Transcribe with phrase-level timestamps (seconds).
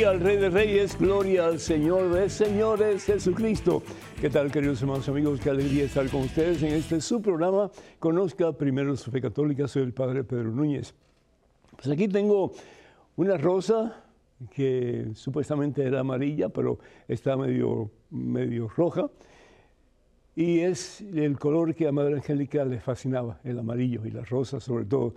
[0.00, 3.82] Gloria al Rey de Reyes, gloria al Señor de Señores, Jesucristo.
[4.18, 5.40] ¿Qué tal, queridos hermanos amigos?
[5.40, 7.70] Qué alegría estar con ustedes en este su programa.
[7.98, 9.68] Conozca primero su fe católica.
[9.68, 10.94] Soy el Padre Pedro Núñez.
[11.76, 12.54] Pues aquí tengo
[13.16, 14.02] una rosa
[14.54, 19.10] que supuestamente era amarilla, pero está medio, medio roja.
[20.34, 24.60] Y es el color que a Madre Angélica le fascinaba, el amarillo y la rosa
[24.60, 25.14] sobre todo.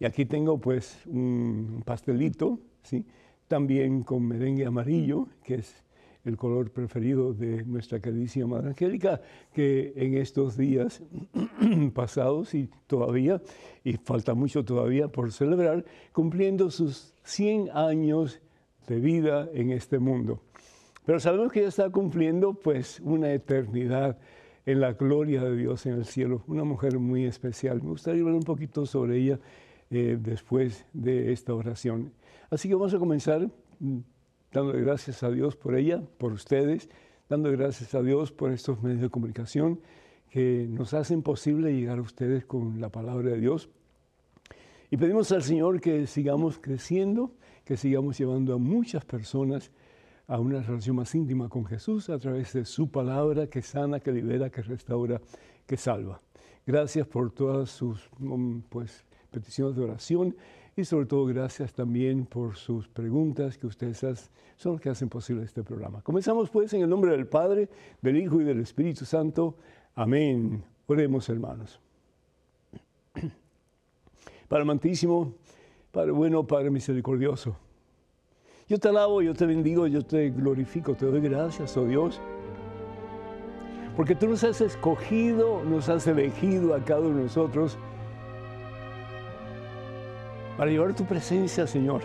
[0.00, 3.06] Y aquí tengo pues un pastelito, ¿sí?
[3.48, 5.84] También con merengue amarillo, que es
[6.24, 9.20] el color preferido de nuestra queridísima Madre Angélica,
[9.52, 11.02] que en estos días
[11.94, 13.42] pasados y todavía,
[13.84, 18.40] y falta mucho todavía por celebrar, cumpliendo sus 100 años
[18.86, 20.40] de vida en este mundo.
[21.04, 24.18] Pero sabemos que ella está cumpliendo pues una eternidad
[24.66, 27.82] en la gloria de Dios en el cielo, una mujer muy especial.
[27.82, 29.38] Me gustaría hablar un poquito sobre ella
[29.90, 32.12] eh, después de esta oración.
[32.54, 33.98] Así que vamos a comenzar mm,
[34.52, 36.88] dándole gracias a Dios por ella, por ustedes,
[37.28, 39.80] dando gracias a Dios por estos medios de comunicación
[40.30, 43.70] que nos hacen posible llegar a ustedes con la palabra de Dios.
[44.88, 47.32] Y pedimos al Señor que sigamos creciendo,
[47.64, 49.72] que sigamos llevando a muchas personas
[50.28, 54.12] a una relación más íntima con Jesús a través de su palabra que sana, que
[54.12, 55.20] libera, que restaura,
[55.66, 56.22] que salva.
[56.64, 60.36] Gracias por todas sus mm, pues, peticiones de oración
[60.76, 63.98] y sobre todo gracias también por sus preguntas que ustedes
[64.56, 66.02] son los que hacen posible este programa.
[66.02, 67.68] Comenzamos pues en el nombre del Padre,
[68.02, 69.56] del Hijo y del Espíritu Santo.
[69.94, 70.64] Amén.
[70.86, 71.80] Oremos hermanos.
[74.48, 75.34] Padre amantísimo,
[75.92, 77.56] Padre bueno, Padre misericordioso.
[78.66, 82.20] Yo te alabo, yo te bendigo, yo te glorifico, te doy gracias, oh Dios.
[83.96, 87.78] Porque tú nos has escogido, nos has elegido a cada uno de nosotros
[90.56, 92.02] para llevar tu presencia, Señor.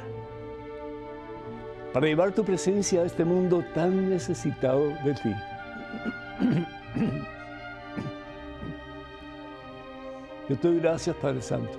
[1.93, 5.35] Para llevar tu presencia a este mundo tan necesitado de ti.
[10.49, 11.77] Yo te doy gracias, Padre Santo,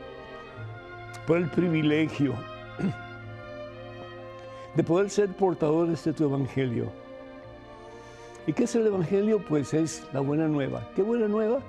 [1.27, 2.35] por el privilegio
[4.75, 6.93] de poder ser portadores de tu Evangelio.
[8.47, 9.45] ¿Y qué es el Evangelio?
[9.49, 10.89] Pues es la buena nueva.
[10.95, 11.61] ¿Qué buena nueva?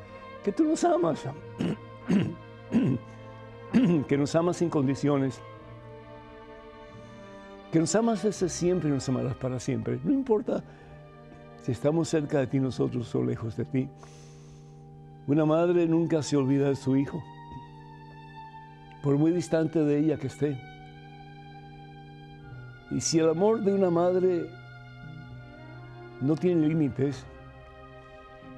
[0.43, 1.25] Que tú nos amas.
[4.07, 5.41] que nos amas sin condiciones.
[7.71, 9.99] Que nos amas desde siempre y nos amarás para siempre.
[10.03, 10.63] No importa
[11.61, 13.89] si estamos cerca de ti nosotros o lejos de ti.
[15.27, 17.23] Una madre nunca se olvida de su hijo,
[19.03, 20.59] por muy distante de ella que esté.
[22.89, 24.49] Y si el amor de una madre
[26.19, 27.23] no tiene límites,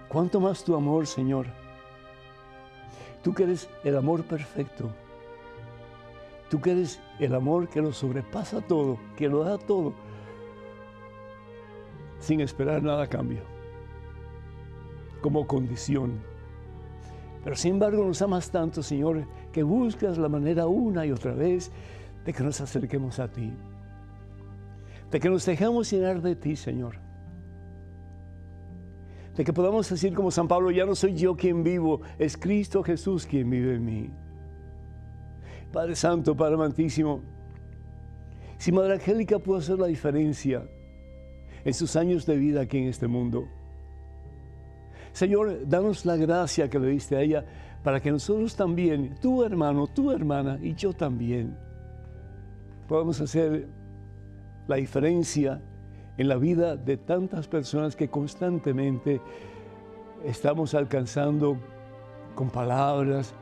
[0.08, 1.46] ¿cuánto más tu amor, Señor?
[3.22, 4.90] Tú que eres el amor perfecto.
[6.54, 9.96] Tú que eres el amor que lo sobrepasa todo, que lo da todo,
[12.20, 13.42] sin esperar nada a cambio,
[15.24, 16.22] como condición.
[17.44, 21.72] Pero sin embargo nos amas tanto, Señor, que buscas la manera una y otra vez
[22.24, 23.52] de que nos acerquemos a ti
[25.10, 26.98] de que nos dejemos llenar de ti, Señor.
[29.36, 32.84] De que podamos decir como San Pablo, ya no soy yo quien vivo, es Cristo
[32.84, 34.23] Jesús quien vive en mí.
[35.74, 37.22] Padre Santo, Padre Amantísimo,
[38.60, 40.64] si Madre Angélica pudo hacer la diferencia
[41.66, 43.48] en sus años de vida aquí en este mundo,
[45.14, 47.44] Señor, danos la gracia que le diste a ella
[47.84, 51.58] para que nosotros también, tu hermano, tu hermana y yo también,
[52.88, 53.68] podamos hacer
[54.68, 55.60] la diferencia
[56.20, 59.22] en la vida de tantas personas que constantemente
[60.24, 61.58] estamos alcanzando
[62.36, 63.34] con palabras,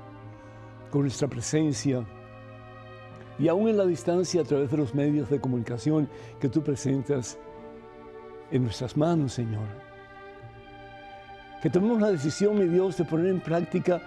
[0.90, 2.06] con nuestra presencia
[3.42, 6.08] y aún en la distancia a través de los medios de comunicación
[6.40, 7.40] que tú presentas
[8.52, 9.66] en nuestras manos, Señor.
[11.60, 14.00] Que tomemos la decisión, mi Dios, de poner en práctica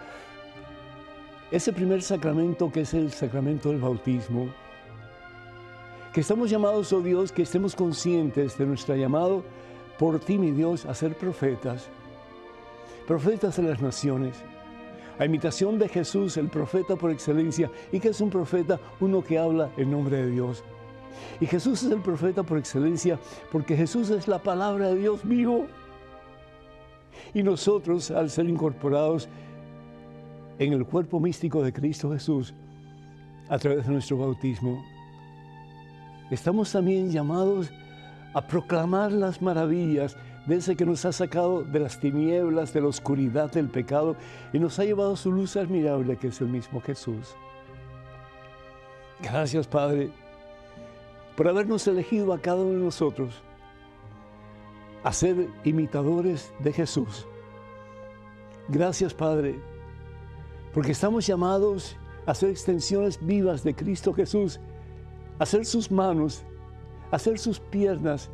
[1.50, 4.48] ese primer sacramento que es el sacramento del bautismo.
[6.12, 9.42] Que estamos llamados, oh Dios, que estemos conscientes de nuestro llamado
[9.98, 11.88] por ti, mi Dios, a ser profetas,
[13.04, 14.44] profetas de las naciones,
[15.18, 17.70] a imitación de Jesús, el profeta por excelencia.
[17.92, 18.80] ¿Y que es un profeta?
[19.00, 20.64] Uno que habla en nombre de Dios.
[21.40, 23.18] Y Jesús es el profeta por excelencia
[23.52, 25.66] porque Jesús es la palabra de Dios vivo.
[27.32, 29.28] Y nosotros, al ser incorporados
[30.58, 32.54] en el cuerpo místico de Cristo Jesús,
[33.48, 34.84] a través de nuestro bautismo,
[36.30, 37.70] estamos también llamados
[38.32, 40.16] a proclamar las maravillas
[40.46, 44.16] de ese que nos ha sacado de las tinieblas, de la oscuridad del pecado
[44.52, 47.34] y nos ha llevado su luz admirable, que es el mismo Jesús.
[49.20, 50.10] Gracias, Padre.
[51.36, 53.42] por habernos elegido a cada uno de nosotros
[55.02, 57.26] a ser imitadores de Jesús.
[58.68, 59.58] Gracias, Padre,
[60.72, 64.60] porque estamos llamados a ser extensiones vivas de Cristo Jesús,
[65.38, 66.44] a ser sus manos,
[67.10, 68.30] a ser sus piernas,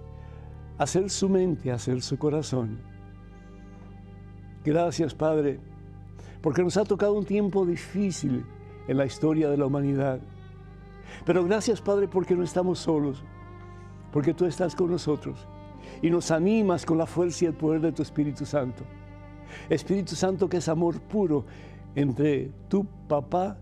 [0.80, 2.78] a ser su mente, a ser su corazón.
[4.64, 5.60] Gracias, Padre,
[6.40, 8.46] porque nos ha tocado un tiempo difícil
[8.88, 10.20] en la historia de la humanidad.
[11.26, 13.22] Pero gracias, Padre, porque no estamos solos,
[14.10, 15.46] porque tú estás con nosotros
[16.00, 18.82] y nos animas con la fuerza y el poder de tu Espíritu Santo.
[19.68, 21.44] Espíritu Santo que es amor puro
[21.94, 23.58] entre tu papá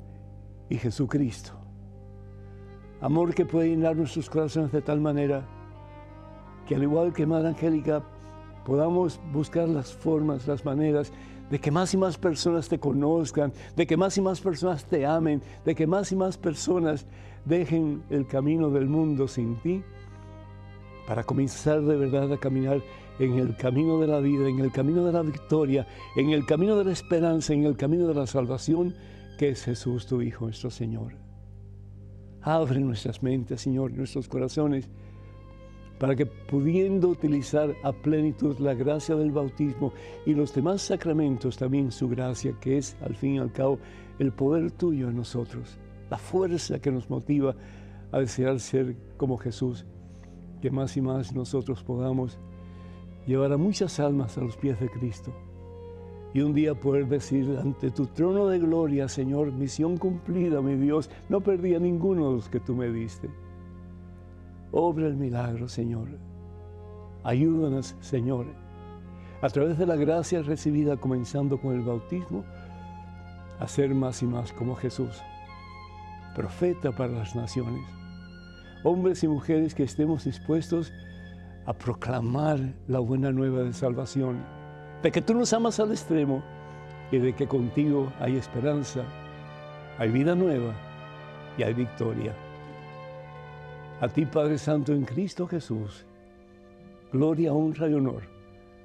[0.69, 1.51] y Jesucristo.
[3.01, 5.58] Amor que puede llenar nuestros corazones de tal manera
[6.69, 8.03] que al igual que Madre Angélica
[8.67, 11.11] podamos buscar las formas, las maneras
[11.51, 15.07] de que más y más personas te conozcan, de que más y más personas te
[15.07, 17.07] amen, de que más y más personas
[17.47, 19.83] dejen el camino del mundo sin ti
[21.07, 22.83] para comenzar de verdad a caminar
[23.19, 25.87] en el camino de la vida, en el camino de la victoria,
[26.17, 28.95] en el camino de la esperanza, en el camino de la salvación,
[29.39, 31.15] que es Jesús tu Hijo, nuestro Señor.
[32.43, 34.91] Abre nuestras mentes, Señor, nuestros corazones,
[35.99, 39.93] para que pudiendo utilizar a plenitud la gracia del bautismo
[40.27, 43.79] y los demás sacramentos, también su gracia, que es al fin y al cabo
[44.19, 45.79] el poder tuyo en nosotros,
[46.11, 47.55] la fuerza que nos motiva
[48.13, 49.87] a desear ser como Jesús
[50.61, 52.39] que más y más nosotros podamos
[53.27, 55.33] llevar a muchas almas a los pies de Cristo
[56.35, 61.11] y un día poder decir ante tu trono de gloria, Señor, misión cumplida, mi Dios,
[61.29, 63.29] no perdí a ninguno de los que tú me diste.
[64.73, 66.09] Obra el milagro, Señor.
[67.25, 68.47] Ayúdanos, Señor,
[69.43, 72.45] a través de la gracia recibida comenzando con el bautismo,
[73.59, 75.23] a ser más y más como Jesús,
[76.35, 77.99] profeta para las naciones
[78.85, 80.93] hombres y mujeres que estemos dispuestos
[81.67, 84.45] a proclamar la buena nueva de salvación,
[85.03, 86.43] de que tú nos amas al extremo
[87.11, 89.03] y de que contigo hay esperanza,
[89.99, 90.75] hay vida nueva
[91.57, 92.35] y hay victoria.
[94.01, 96.05] A ti, Padre Santo, en Cristo Jesús,
[97.13, 98.23] gloria, honra y honor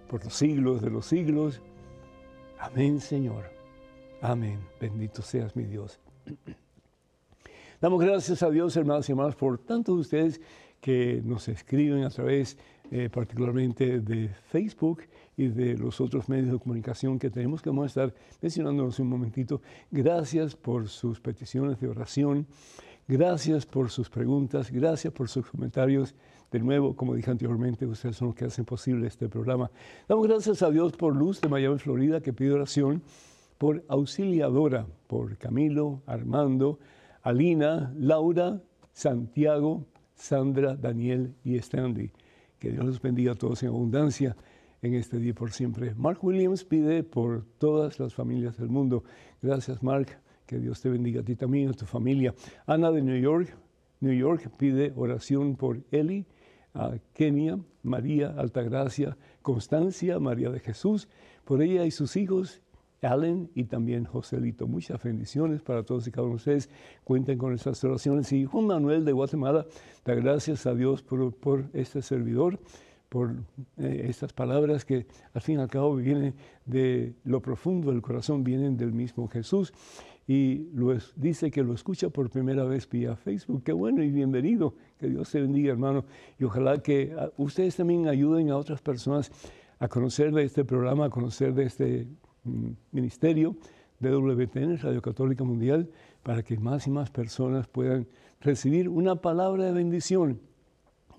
[0.09, 1.61] por los siglos de los siglos.
[2.59, 3.43] Amén, Señor.
[4.21, 4.59] Amén.
[4.81, 5.99] Bendito seas mi Dios.
[7.81, 10.41] Damos gracias a Dios, hermanos y hermanas, por tantos de ustedes
[10.81, 12.57] que nos escriben a través
[12.89, 15.03] eh, particularmente de Facebook
[15.37, 19.61] y de los otros medios de comunicación que tenemos que vamos estar mencionándonos un momentito.
[19.91, 22.47] Gracias por sus peticiones de oración,
[23.07, 26.15] gracias por sus preguntas, gracias por sus comentarios.
[26.51, 29.71] De nuevo, como dije anteriormente, ustedes son los que hacen posible este programa.
[30.07, 33.01] Damos gracias a Dios por Luz de Miami, Florida, que pide oración,
[33.57, 36.79] por Auxiliadora, por Camilo, Armando,
[37.23, 38.61] Alina, Laura,
[38.91, 39.85] Santiago,
[40.15, 42.11] Sandra, Daniel y Stanley.
[42.59, 44.35] Que Dios los bendiga a todos en abundancia
[44.81, 45.95] en este día por siempre.
[45.95, 49.03] Mark Williams pide por todas las familias del mundo.
[49.41, 50.22] Gracias, Mark.
[50.53, 52.35] Que Dios te bendiga a ti también, a tu familia.
[52.67, 53.57] Ana de New York,
[54.01, 56.27] New York pide oración por Eli,
[56.75, 61.09] a Kenia, María Altagracia, Constancia, María de Jesús,
[61.43, 62.61] por ella y sus hijos
[63.01, 64.67] Allen y también Joselito.
[64.67, 66.69] Muchas bendiciones para todos y cada uno de ustedes.
[67.03, 68.31] Cuenten con estas oraciones.
[68.31, 69.65] Y Juan Manuel de Guatemala,
[70.05, 72.59] da gracias a Dios por, este servidor,
[73.09, 73.31] por
[73.77, 76.35] eh, estas palabras que al fin y al cabo vienen
[76.67, 79.73] de lo profundo del corazón, vienen del mismo Jesús.
[80.27, 83.63] Y lo dice que lo escucha por primera vez vía Facebook.
[83.63, 84.75] Qué bueno y bienvenido.
[84.97, 86.05] Que Dios te bendiga, hermano.
[86.39, 89.31] Y ojalá que ah, ustedes también ayuden a otras personas
[89.79, 92.07] a conocer de este programa, a conocer de este
[92.91, 93.57] ministerio
[93.99, 95.89] de WTN, Radio Católica Mundial,
[96.23, 98.07] para que más y más personas puedan
[98.39, 100.39] recibir una palabra de bendición.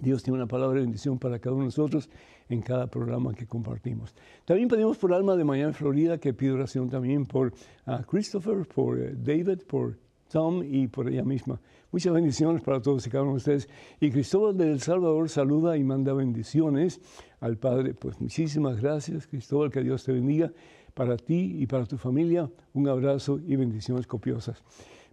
[0.01, 2.09] Dios tiene una palabra de bendición para cada uno de nosotros
[2.49, 4.15] en cada programa que compartimos.
[4.45, 7.53] También pedimos por Alma de Miami, Florida, que pide oración también por
[7.87, 9.99] ah, Christopher, por eh, David, por
[10.31, 11.61] Tom y por ella misma.
[11.93, 13.69] Muchas bendiciones para todos y cada uno de ustedes.
[14.01, 17.01] Y Cristóbal de El Salvador saluda y manda bendiciones
[17.41, 17.95] al Padre.
[17.95, 20.51] Pues muchísimas gracias, Cristóbal, que Dios te bendiga
[20.93, 22.51] para ti y para tu familia.
[22.73, 24.63] Un abrazo y bendiciones copiosas.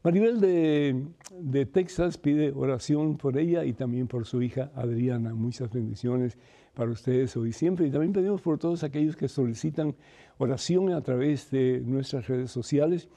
[0.03, 5.36] Maribel de, Texas pide oración por ella y también por su hija Adriana.
[5.36, 6.39] Muchas bendiciones
[6.74, 7.86] para ustedes hoy siempre.
[7.86, 9.96] Y también pedimos por todos aquellos que solicitan
[10.39, 13.10] oración a través de nuestras redes sociales,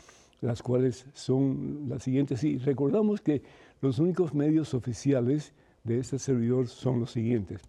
[0.43, 2.45] las cuales son las siguientes.
[2.45, 3.43] Y recordamos que
[3.81, 7.63] los únicos medios oficiales de este servidor son los siguientes.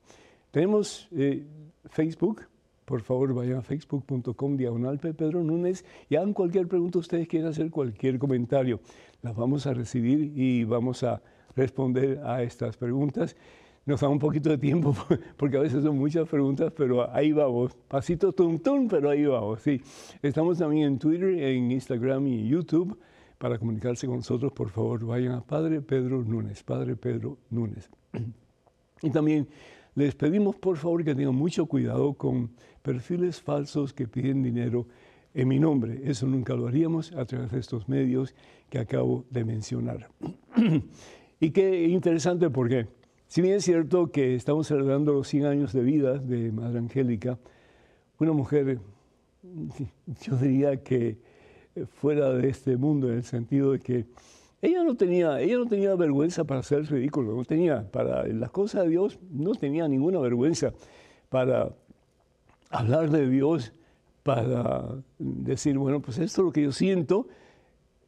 [0.52, 1.46] Tenemos eh,
[1.86, 2.42] Facebook,
[2.86, 7.70] por favor vayan a facebook.com diagonal Pedro Núñez y hagan cualquier pregunta ustedes quieran hacer,
[7.72, 8.80] cualquier comentario.
[9.22, 11.22] Las vamos a recibir y vamos a,
[11.56, 13.36] responder a estas preguntas.
[13.86, 14.96] Nos da un poquito de tiempo
[15.38, 17.74] porque a veces son muchas preguntas, pero ahí vamos.
[17.88, 19.62] Pasito tum tum, pero ahí vamos.
[19.62, 19.82] Sí.
[20.22, 22.98] Estamos también en Twitter, en Instagram y YouTube.
[23.38, 27.90] Para comunicarse con nosotros, por favor, vayan a Padre Pedro Núñez, Padre Pedro Núñez.
[29.02, 29.48] Y también
[29.94, 32.50] les pedimos, por favor, que tengan mucho cuidado con
[32.86, 34.86] perfiles falsos que piden dinero
[35.34, 36.02] en mi nombre.
[36.06, 38.36] Eso nunca lo haríamos a través de estos medios
[38.70, 40.08] que acabo de mencionar.
[41.40, 42.88] y qué interesante porque,
[43.28, 47.40] si bien es cierto que estamos celebrando los 100 años de vida de Madre Angélica,
[48.20, 48.78] una mujer,
[50.22, 51.18] yo diría que
[51.96, 54.06] fuera de este mundo, en el sentido de que
[54.62, 58.84] ella no tenía, ella no tenía vergüenza para hacer ridículo, no tenía, para las cosas
[58.84, 60.72] de Dios, no tenía ninguna vergüenza
[61.30, 61.74] para
[62.70, 63.74] hablar de Dios
[64.24, 64.86] para
[65.20, 67.28] decir, bueno, pues esto es lo que yo siento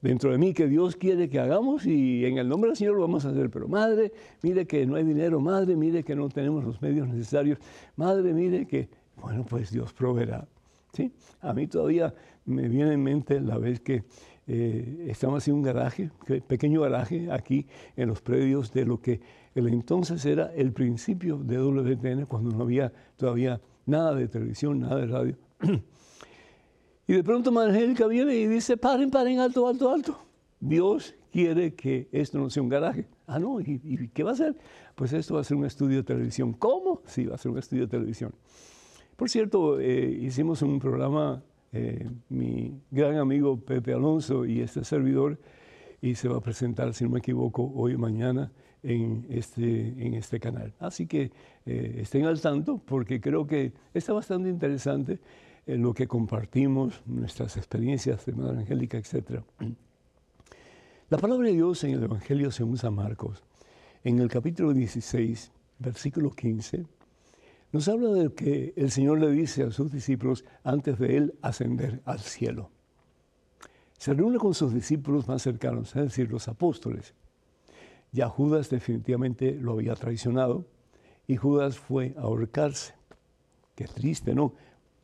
[0.02, 3.02] dentro de mí que Dios quiere que hagamos y en el nombre del Señor lo
[3.02, 3.50] vamos a hacer.
[3.50, 4.12] Pero madre,
[4.42, 7.60] mire que no hay dinero, madre, mire que no tenemos los medios necesarios,
[7.96, 10.48] madre, mire que, bueno, pues Dios proveerá.
[10.94, 11.12] ¿sí?
[11.42, 12.14] A mí todavía
[12.46, 14.04] me viene en mente la vez que
[14.48, 16.10] eh, estamos haciendo un garaje,
[16.48, 19.20] pequeño garaje aquí en los predios de lo que
[19.56, 24.98] el entonces era el principio de WTN cuando no había todavía nada de televisión, nada
[24.98, 25.38] de radio.
[27.10, 30.20] Y de pronto Angélica viene y dice, paren, paren, alto, alto, alto.
[30.60, 33.08] Dios quiere que esto no sea un garaje.
[33.28, 34.58] Ah, no, ¿y, qué va a ser?
[34.94, 36.52] Pues esto va a ser un estudio de televisión.
[36.52, 37.02] ¿Cómo?
[37.06, 38.34] Sí, va a ser un estudio de televisión.
[39.16, 41.42] Por cierto, eh, hicimos un programa,
[41.72, 45.40] eh, mi gran amigo Pepe Alonso y este servidor,
[46.02, 48.52] y se va a presentar, si no me equivoco, hoy o mañana
[48.88, 50.74] en este, en este canal.
[50.80, 51.30] Así que
[51.66, 55.20] eh, estén al tanto porque creo que está bastante interesante
[55.66, 59.42] en lo que compartimos, nuestras experiencias de Madre Angélica, etc.
[61.10, 63.44] La palabra de Dios en el Evangelio según San Marcos,
[64.06, 66.86] en el capítulo 16, versículo 15,
[67.74, 72.02] nos habla de que el Señor le dice a sus discípulos antes de él ascender
[72.06, 72.72] al cielo.
[73.98, 77.14] Se reúne con sus discípulos más cercanos, es decir, los apóstoles.
[78.12, 80.66] Ya Judas definitivamente lo había traicionado
[81.28, 82.94] y Judas fue a ahorcarse.
[83.76, 84.54] Qué triste, ¿no?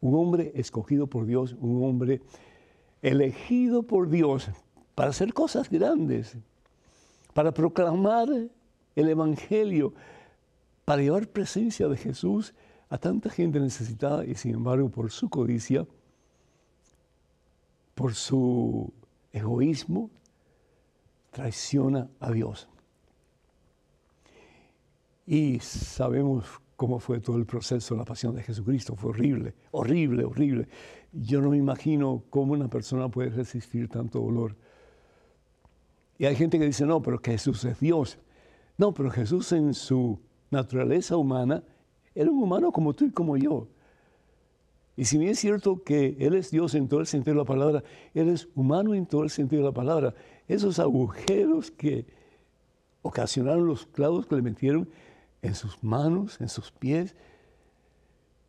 [0.03, 2.22] un hombre escogido por Dios, un hombre
[3.01, 4.50] elegido por Dios
[4.95, 6.36] para hacer cosas grandes,
[7.33, 8.27] para proclamar
[8.98, 9.93] el Evangelio,
[10.83, 12.53] para llevar presencia de Jesús
[12.89, 15.88] a tanta gente necesitada y sin embargo por su codicia,
[17.95, 18.91] por su
[19.31, 20.10] egoísmo,
[21.31, 22.67] traiciona a Dios.
[25.25, 28.96] Y sabemos cómo fue todo el proceso de la pasión de Jesucristo.
[28.96, 30.68] Fue horrible, horrible, horrible.
[31.12, 34.56] Yo no me imagino cómo una persona puede resistir tanto dolor.
[36.18, 38.20] Y hay gente que dice, no, pero Jesús es Dios.
[38.77, 41.63] No, pero Jesús en su naturaleza humana
[42.15, 43.68] era un humano como tú y como yo.
[44.96, 47.46] Y si bien es cierto que Él es Dios en todo el sentido de la
[47.46, 50.13] palabra, Él es humano en todo el sentido de la palabra.
[50.48, 52.06] Esos agujeros que
[53.01, 54.89] ocasionaron los clavos que le metieron
[55.43, 57.15] en sus manos, en sus pies,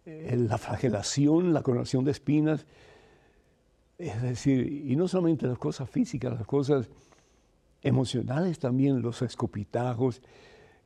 [0.07, 2.67] la flagelación, la coronación de espinas,
[3.99, 6.89] es decir, y no solamente las cosas físicas, las cosas
[7.83, 10.23] emocionales también, los escopitajos,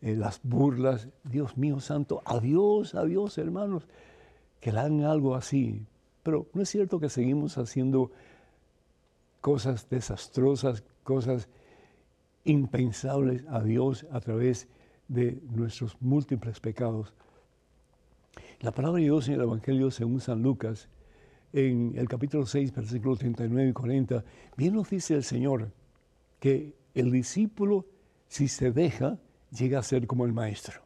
[0.00, 3.86] eh, las burlas, Dios mío santo, adiós, adiós hermanos,
[4.60, 5.86] que le hagan algo así.
[6.22, 8.10] Pero no es cierto que seguimos haciendo
[9.40, 11.48] cosas desastrosas, cosas
[12.44, 14.68] impensables a Dios a través
[15.08, 17.12] de nuestros múltiples pecados.
[18.60, 20.88] La palabra de Dios en el Evangelio según San Lucas,
[21.52, 24.24] en el capítulo 6, versículos 39 y 40,
[24.56, 25.72] bien nos dice el Señor
[26.40, 27.86] que el discípulo,
[28.28, 29.18] si se deja,
[29.50, 30.82] llega a ser como el maestro.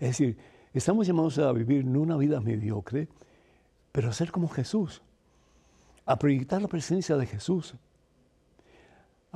[0.00, 0.36] Es decir,
[0.74, 3.08] estamos llamados a vivir no una vida mediocre,
[3.92, 5.02] pero a ser como Jesús,
[6.04, 7.74] a proyectar la presencia de Jesús,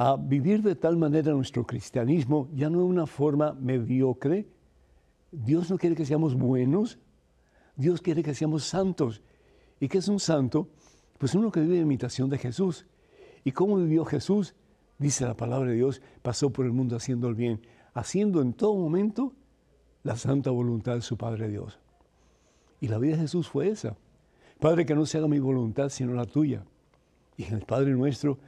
[0.03, 4.49] a vivir de tal manera nuestro cristianismo, ya no de una forma mediocre.
[5.31, 6.99] Dios no quiere que seamos buenos,
[7.77, 9.23] Dios quiere que seamos santos.
[9.79, 10.71] ¿Y qué es un santo?
[11.19, 12.85] Pues uno que vive en imitación de Jesús.
[13.45, 14.57] ¿Y cómo vivió Jesús?
[14.99, 17.61] Dice la palabra de Dios, pasó por el mundo haciendo el bien,
[17.95, 19.33] haciendo en todo momento
[20.03, 21.79] la santa voluntad de su Padre Dios.
[22.81, 23.97] Y la vida de Jesús fue esa.
[24.59, 26.65] Padre, que no se haga mi voluntad, sino la tuya.
[27.37, 28.41] Y en el Padre nuestro,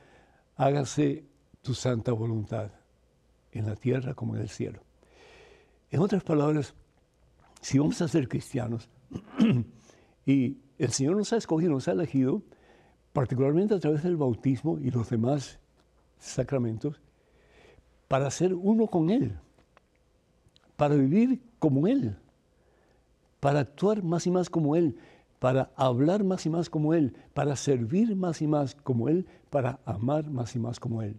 [0.56, 1.32] hágase
[1.64, 2.71] tu santa voluntad,
[3.50, 4.80] en la tierra como en el cielo.
[5.90, 6.75] En otras palabras,
[7.62, 8.88] si vamos a ser cristianos
[10.26, 12.42] y el Señor nos ha escogido, nos ha elegido,
[13.14, 15.59] particularmente a través del bautismo y los demás
[16.18, 17.00] sacramentos,
[18.09, 19.38] para ser uno con Él.
[20.76, 22.16] para vivir como Él,
[23.40, 24.99] para actuar más y más como Él,
[25.38, 29.78] para hablar más y más como Él, para servir más y más como Él, para
[29.87, 31.16] amar más y más como Él.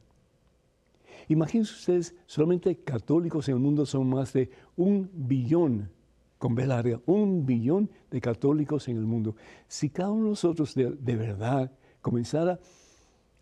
[1.27, 5.89] Imagínense ustedes, solamente católicos en el mundo son más de un billón,
[6.38, 9.36] con B larga, un billón de católicos en el mundo.
[9.67, 12.60] Si cada uno de nosotros de, de verdad comenzara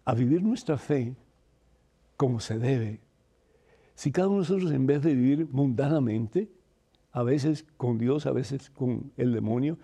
[0.05, 1.15] a vivir nuestra fe
[2.15, 3.01] como se debe,
[3.95, 6.49] si cada uno de nosotros en vez de vivir mundanamente,
[7.11, 9.77] a veces con Dios, a veces con el demonio,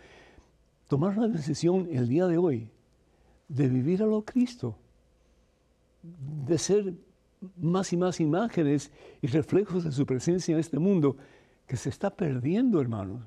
[0.87, 2.71] tomar la decisión el día de hoy
[3.47, 4.77] de vivir a lo Cristo,
[6.01, 6.93] de ser
[7.57, 8.91] más y más imágenes
[9.21, 11.17] y reflejos de su presencia en este mundo
[11.67, 13.21] que se está perdiendo, hermanos.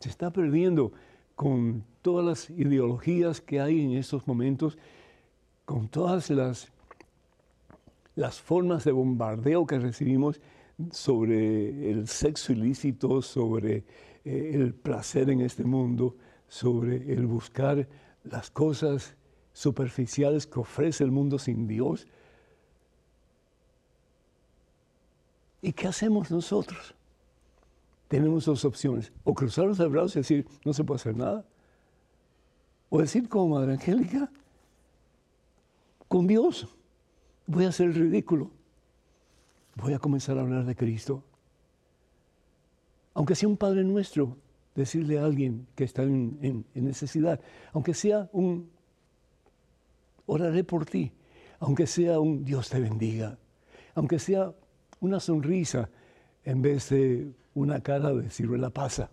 [0.00, 0.92] Se está perdiendo
[1.34, 4.78] con todas las ideologías que hay en estos momentos,
[5.64, 6.72] con todas las,
[8.14, 10.40] las formas de bombardeo que recibimos
[10.90, 13.84] sobre el sexo ilícito, sobre
[14.24, 16.16] eh, el placer en este mundo,
[16.48, 17.88] sobre el buscar
[18.24, 19.16] las cosas
[19.52, 22.06] superficiales que ofrece el mundo sin Dios.
[25.62, 26.94] ¿Y qué hacemos nosotros?
[28.08, 29.12] Tenemos dos opciones.
[29.22, 31.46] O cruzar los brazos y decir, no se puede hacer nada.
[32.90, 34.30] O decir como Madre Angélica,
[36.08, 36.68] con Dios
[37.46, 38.50] voy a hacer el ridículo.
[39.76, 41.22] Voy a comenzar a hablar de Cristo.
[43.14, 44.36] Aunque sea un Padre nuestro,
[44.74, 47.40] decirle a alguien que está en, en necesidad,
[47.72, 48.68] aunque sea un
[50.26, 51.12] oraré por ti,
[51.60, 53.38] aunque sea un Dios te bendiga,
[53.94, 54.54] aunque sea
[55.02, 55.90] una sonrisa
[56.44, 59.10] en vez de una cara de ciruela pasa.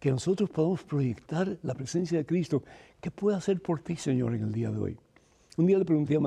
[0.00, 2.62] Que nosotros podamos proyectar la presencia de Cristo.
[3.00, 4.96] ¿Qué puede hacer por ti, Señor, en el día de hoy?
[5.56, 6.20] Un día le pregunté a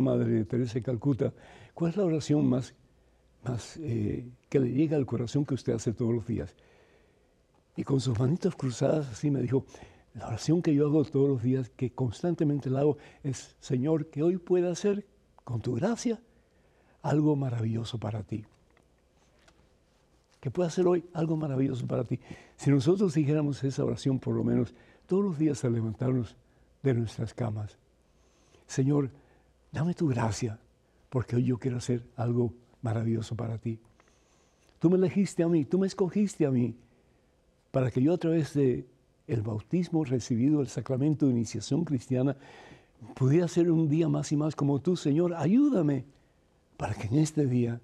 [0.00, 1.32] Madre, Teresa de Calcuta,
[1.72, 2.74] ¿cuál es la oración más,
[3.44, 6.54] más eh, que le llega al corazón que usted hace todos los días?
[7.76, 9.64] Y con sus manitos cruzadas así me dijo,
[10.14, 14.22] la oración que yo hago todos los días, que constantemente la hago, es, Señor, que
[14.22, 15.06] hoy pueda hacer,
[15.44, 16.20] con tu gracia,
[17.08, 18.44] algo maravilloso para ti.
[20.40, 22.20] Que pueda hacer hoy algo maravilloso para ti.
[22.56, 24.74] Si nosotros dijéramos esa oración por lo menos
[25.06, 26.36] todos los días al levantarnos
[26.82, 27.78] de nuestras camas,
[28.66, 29.10] Señor,
[29.72, 30.58] dame tu gracia,
[31.08, 33.78] porque hoy yo quiero hacer algo maravilloso para ti.
[34.80, 36.76] Tú me elegiste a mí, tú me escogiste a mí,
[37.70, 38.86] para que yo a través de
[39.26, 42.36] el bautismo recibido, el sacramento de iniciación cristiana,
[43.14, 46.04] pudiera ser un día más y más como tú, Señor, ayúdame
[46.76, 47.80] para que en este día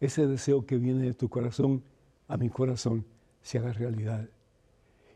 [0.00, 1.82] ese deseo que viene de tu corazón
[2.28, 3.04] a mi corazón
[3.42, 4.28] se haga realidad.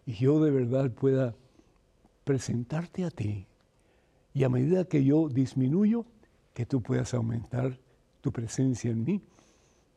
[0.04, 1.34] Y yo de verdad pueda
[2.24, 3.46] presentarte a ti.
[4.34, 6.04] Y a medida que yo disminuyo,
[6.52, 7.78] que tú puedas aumentar
[8.20, 9.22] tu presencia en mí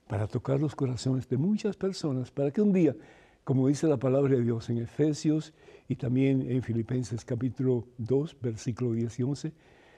[0.08, 2.96] para tocar los corazones de muchas personas, para que un día,
[3.44, 5.54] como dice la palabra de Dios en Efesios
[5.88, 9.54] y también en Filipenses capítulo 2, versículo 10 y 11,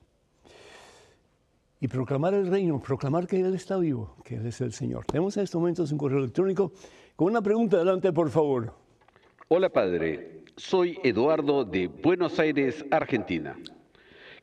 [1.79, 5.05] Y proclamar el reino, proclamar que Él está vivo, que Él es el Señor.
[5.05, 6.71] Tenemos en estos momentos un correo electrónico
[7.15, 7.77] con una pregunta.
[7.77, 8.73] Adelante, por favor.
[9.49, 10.43] Hola, Padre.
[10.55, 13.57] Soy Eduardo de Buenos Aires, Argentina.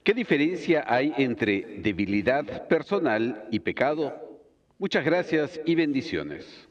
[0.03, 4.41] ¿Qué diferencia hay entre debilidad personal y pecado?
[4.79, 6.69] Muchas gracias y bendiciones.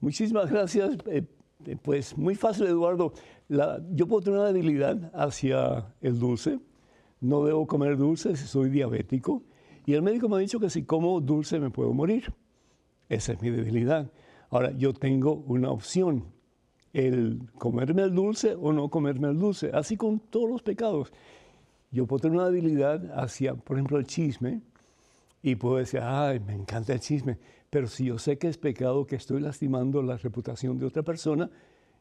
[0.00, 0.96] Muchísimas gracias.
[1.06, 1.24] Eh,
[1.82, 3.12] pues muy fácil, Eduardo.
[3.48, 6.58] yo puedo tener una debilidad hacia el dulce.
[7.20, 9.42] No debo comer dulce si soy diabético.
[9.84, 12.32] Y el médico me ha dicho que si como dulce me puedo morir.
[13.08, 14.10] Esa es mi debilidad.
[14.50, 16.24] Ahora, yo tengo una opción,
[16.92, 21.12] el comerme el dulce o no comerme el dulce, así con todos los pecados.
[21.90, 24.62] Yo puedo tener una debilidad hacia, por ejemplo, el chisme,
[25.42, 27.38] y puedo decir, ay, me encanta el chisme,
[27.70, 31.50] pero si yo sé que es pecado, que estoy lastimando la reputación de otra persona,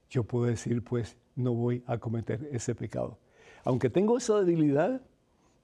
[0.10, 3.18] yo puedo decir, pues no voy a cometer ese pecado.
[3.64, 5.02] Aunque tengo esa debilidad,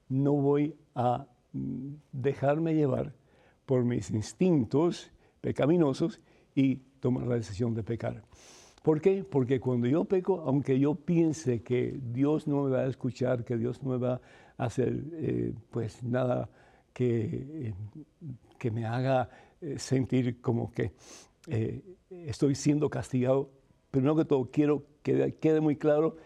[0.08, 3.14] no voy a mm, dejarme llevar
[3.64, 5.10] por mis instintos
[5.40, 6.20] pecaminosos
[6.54, 8.22] y tomar la decisión de pecar.
[8.82, 9.24] ¿Por qué?
[9.24, 13.56] Porque cuando yo peco, aunque yo piense que Dios no me va a escuchar, que
[13.56, 14.20] Dios no me va
[14.58, 16.50] a hacer eh, pues nada
[16.92, 17.74] que, eh,
[18.58, 19.30] que me haga
[19.62, 20.92] eh, sentir como que
[22.10, 23.50] estoy siendo castigado,
[23.90, 26.16] primero que todo quiero que quede muy claro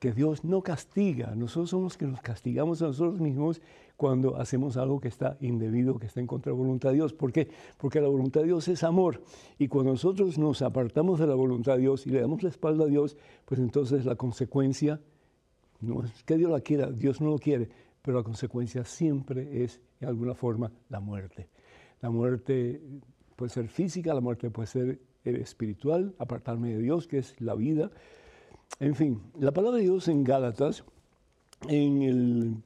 [0.00, 3.60] que Dios no castiga, nosotros somos los que nos castigamos a nosotros mismos
[3.98, 7.12] cuando hacemos algo que está indebido, que está en contra de la voluntad de Dios.
[7.12, 7.50] ¿Por qué?
[7.76, 9.22] Porque la voluntad de Dios es amor.
[9.58, 12.84] Y cuando nosotros nos apartamos de la voluntad de Dios y le damos la espalda
[12.84, 15.02] a Dios, pues entonces la consecuencia,
[15.82, 17.68] no es que Dios la quiera, Dios no lo quiere,
[18.00, 21.50] pero la consecuencia siempre es, de alguna forma, la muerte.
[22.00, 22.80] La muerte
[23.36, 27.90] puede ser física, la muerte puede ser espiritual, apartarme de Dios, que es la vida.
[28.78, 30.84] En fin, la palabra de Dios en Gálatas,
[31.68, 32.56] en el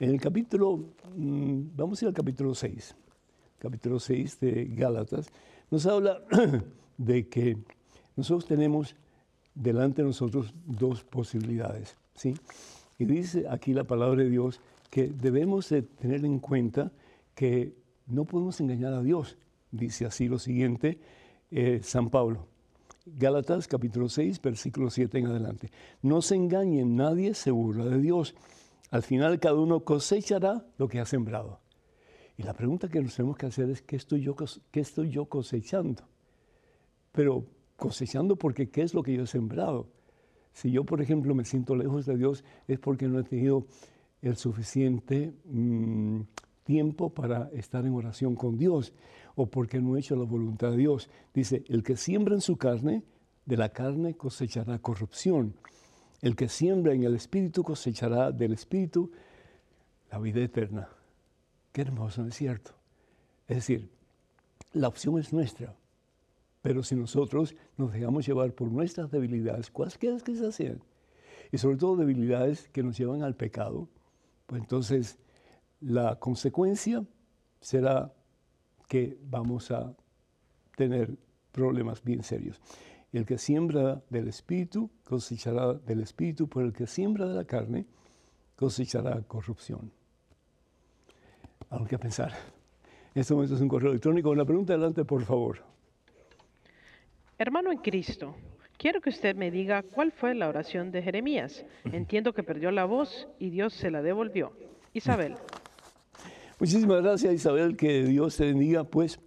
[0.00, 0.80] en el capítulo,
[1.16, 2.96] mm, vamos a ir al capítulo 6,
[3.58, 5.28] capítulo 6 de Gálatas,
[5.70, 6.20] nos habla
[6.98, 7.56] de que
[8.16, 8.96] nosotros tenemos
[9.54, 12.34] delante de nosotros dos posibilidades, ¿sí?
[12.98, 16.90] Y dice aquí la palabra de Dios que debemos de tener en cuenta
[17.34, 17.72] que
[18.06, 19.36] no podemos engañar a Dios.
[19.70, 20.98] Dice así lo siguiente
[21.50, 22.46] eh, San Pablo.
[23.06, 25.70] Gálatas capítulo 6, versículo 7 en adelante.
[26.02, 28.34] No se engañe, nadie se burla de Dios
[28.94, 31.58] al final cada uno cosechará lo que ha sembrado.
[32.36, 34.36] Y la pregunta que nos tenemos que hacer es, ¿qué estoy yo,
[34.70, 36.04] qué estoy yo cosechando?
[37.10, 37.44] Pero
[37.76, 39.88] cosechando porque ¿qué es lo que yo he sembrado?
[40.52, 43.66] Si yo, por ejemplo, me siento lejos de Dios, es porque no he tenido
[44.22, 46.20] el suficiente mm,
[46.64, 48.92] tiempo para estar en oración con Dios
[49.36, 51.08] o porque no he hecho la voluntad de Dios.
[51.32, 53.02] Dice, el que siembra en su carne,
[53.46, 55.54] de la carne cosechará corrupción.
[56.22, 59.12] El que siembra en el Espíritu cosechará del Espíritu
[60.10, 60.88] la vida eterna.
[61.72, 62.72] Qué hermoso, ¿no es cierto?
[63.46, 63.90] Es decir,
[64.72, 65.74] la opción es nuestra,
[66.62, 70.80] pero si nosotros nos dejamos llevar por nuestras debilidades, cualquiera que esas sean,
[71.52, 73.88] y sobre todo debilidades que nos llevan al pecado,
[74.46, 75.18] pues entonces
[75.86, 77.04] la consecuencia
[77.60, 78.12] será
[78.88, 79.94] que vamos a
[80.76, 81.16] tener
[81.52, 82.60] problemas bien serios.
[83.12, 87.86] El que siembra del Espíritu cosechará del Espíritu, pero el que siembra de la carne
[88.56, 89.92] cosechará corrupción.
[91.70, 92.32] Algo que pensar.
[93.14, 94.30] En este momento es un correo electrónico.
[94.30, 95.58] Una pregunta adelante, por favor.
[97.38, 98.34] Hermano en Cristo,
[98.76, 101.64] quiero que usted me diga cuál fue la oración de Jeremías.
[101.84, 104.52] Entiendo que perdió la voz y Dios se la devolvió.
[104.92, 105.36] Isabel.
[106.64, 107.76] Muchísimas gracias, Isabel.
[107.76, 108.84] Que Dios te bendiga.
[108.84, 109.20] Pues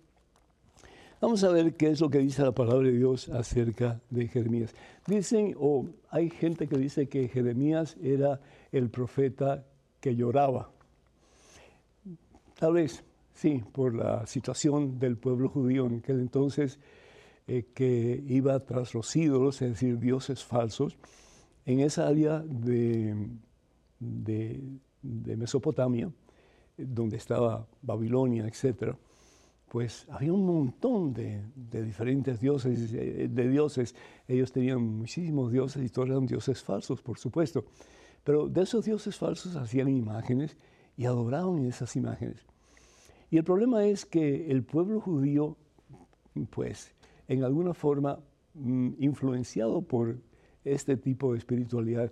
[1.21, 4.73] Vamos a ver qué es lo que dice la palabra de Dios acerca de Jeremías.
[5.05, 9.63] Dicen, o hay gente que dice que Jeremías era el profeta
[9.99, 10.71] que lloraba.
[12.57, 13.03] Tal vez,
[13.35, 16.79] sí, por la situación del pueblo judío en aquel entonces,
[17.47, 20.97] eh, que iba tras los ídolos, es decir, dioses falsos,
[21.67, 23.15] en esa área de,
[23.99, 26.09] de Mesopotamia,
[26.77, 28.97] donde estaba Babilonia, etcétera
[29.69, 33.95] pues había un montón de, diferentes dioses, eh, de dioses.
[34.27, 37.65] Ellos tenían muchísimos dioses y todos eran dioses falsos, por supuesto.
[38.23, 40.55] Pero de esos dioses falsos hacían imágenes
[40.95, 42.45] y adoraban esas imágenes.
[43.29, 45.57] Y el problema es que el pueblo judío,
[46.49, 46.93] pues,
[47.27, 48.19] en alguna forma,
[48.53, 50.17] mm, influenciado por
[50.63, 52.11] este tipo de espiritualidad,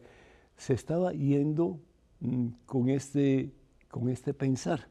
[0.58, 1.80] se estaba yendo
[2.20, 3.54] mm, con, este,
[3.96, 4.90] con este pensar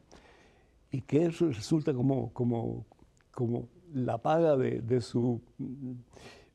[0.89, 2.87] y que resulta como, como,
[3.29, 5.39] como la paga de, su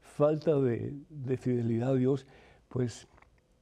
[0.00, 2.26] falta de, fidelidad a Dios,
[2.68, 3.06] pues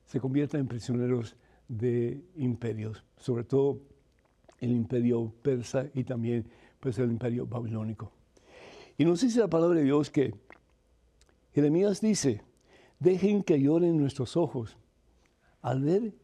[0.07, 1.37] se convierten en prisioneros
[1.68, 3.79] de imperios, sobre todo
[4.59, 6.46] el imperio persa y también
[6.81, 8.11] pues, el imperio babilónico.
[8.96, 10.33] Y nos dice la palabra de Dios que
[11.53, 12.40] Jeremías dice,
[13.01, 14.79] dejen que lloren nuestros ojos
[15.61, 16.14] al ver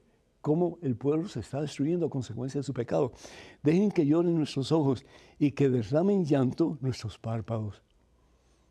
[0.45, 3.13] cómo el pueblo se está destruyendo a consecuencia de su pecado.
[3.63, 5.03] Dejen que lloren nuestros ojos
[5.39, 7.81] y que derramen llanto nuestros párpados.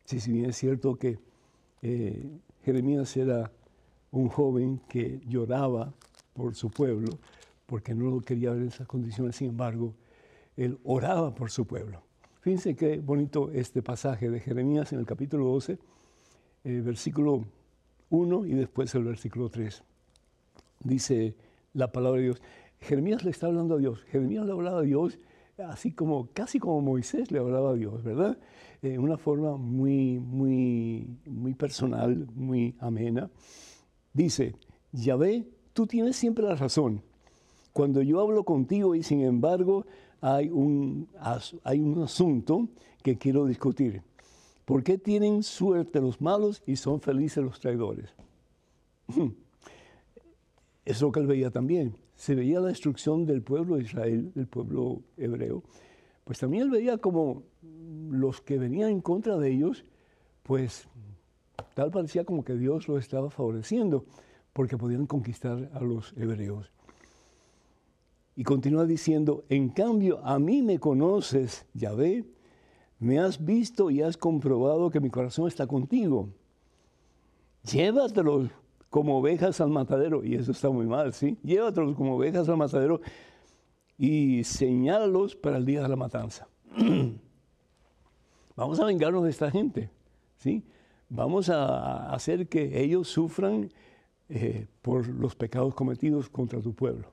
[0.06, 1.18] Sí, si bien es cierto que
[1.82, 2.30] eh,
[2.64, 3.52] Jeremías era
[4.12, 5.92] un joven que lloraba
[6.34, 7.18] por su pueblo,
[7.66, 9.96] porque no lo quería ver en esas condiciones, sin embargo,
[10.56, 12.04] él oraba por su pueblo.
[12.42, 15.80] Fíjense qué bonito este pasaje de Jeremías en el capítulo 12,
[16.66, 17.46] eh, versículo
[18.12, 19.82] 1 y después el versículo 3.
[20.84, 21.36] Dice
[21.74, 22.42] la palabra de Dios.
[22.80, 24.04] Jeremías le está hablando a Dios.
[24.04, 25.20] Jeremías le hablaba a Dios
[25.58, 28.38] así como, casi como Moisés le hablaba a Dios, ¿verdad?
[28.82, 33.30] En una forma muy, muy, muy personal, muy amena.
[34.14, 34.56] Dice,
[34.92, 37.02] Yahvé, tú tienes siempre la razón.
[37.72, 39.86] Cuando yo hablo contigo y sin embargo
[40.22, 41.08] hay un,
[41.64, 42.68] hay un asunto
[43.02, 44.04] que quiero discutir.
[44.66, 48.10] ¿Por qué tienen suerte los malos y son felices los traidores?
[50.86, 51.96] Es que él veía también.
[52.16, 55.64] Se veía la destrucción del pueblo de Israel, del pueblo hebreo.
[56.24, 57.44] Pues también él veía como
[58.10, 59.86] los que venían en contra de ellos,
[60.44, 60.88] pues
[61.74, 64.06] tal parecía como que Dios lo estaba favoreciendo,
[64.54, 66.72] porque podían conquistar a los hebreos.
[68.36, 72.26] Y continúa diciendo, en cambio, a mí me conoces, Yahvé,
[73.00, 76.30] me has visto y has comprobado que mi corazón está contigo.
[77.64, 78.50] Llévatelos
[78.94, 81.36] como ovejas al matadero, y eso está muy mal, ¿sí?
[81.42, 83.02] Llévatelos como ovejas al matadero
[83.98, 86.48] y señálalos para el día de la matanza.
[88.56, 89.90] Vamos a vengarnos de esta gente,
[90.38, 90.64] ¿sí?
[91.10, 93.72] Vamos a hacer que ellos sufran
[94.30, 97.08] eh, por los pecados cometidos contra tu pueblo.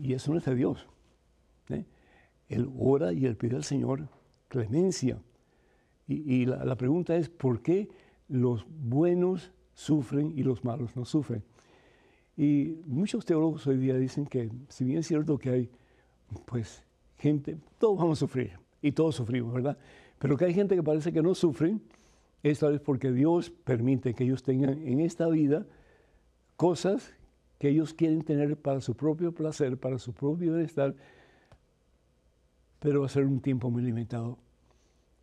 [0.00, 0.86] Y eso no es de Dios.
[2.48, 4.06] Él ora y él pide al Señor
[4.46, 5.20] clemencia.
[6.06, 7.88] Y, la, pregunta es, ¿por qué
[8.28, 11.42] los buenos sufren y los malos no sufren?
[12.36, 15.70] Y muchos teólogos hoy día dicen que, si bien es cierto que hay,
[16.44, 16.84] pues,
[17.18, 19.78] gente, todos vamos a sufrir, y todos sufrimos, ¿verdad?
[20.18, 21.80] Pero que hay gente que parece que no sufren,
[22.42, 25.66] esta vez porque Dios permite que ellos tengan en esta vida
[26.56, 27.12] cosas
[27.58, 30.94] que ellos quieren tener para su propio placer, para su propio bienestar,
[32.78, 34.38] pero va a ser un tiempo muy limitado,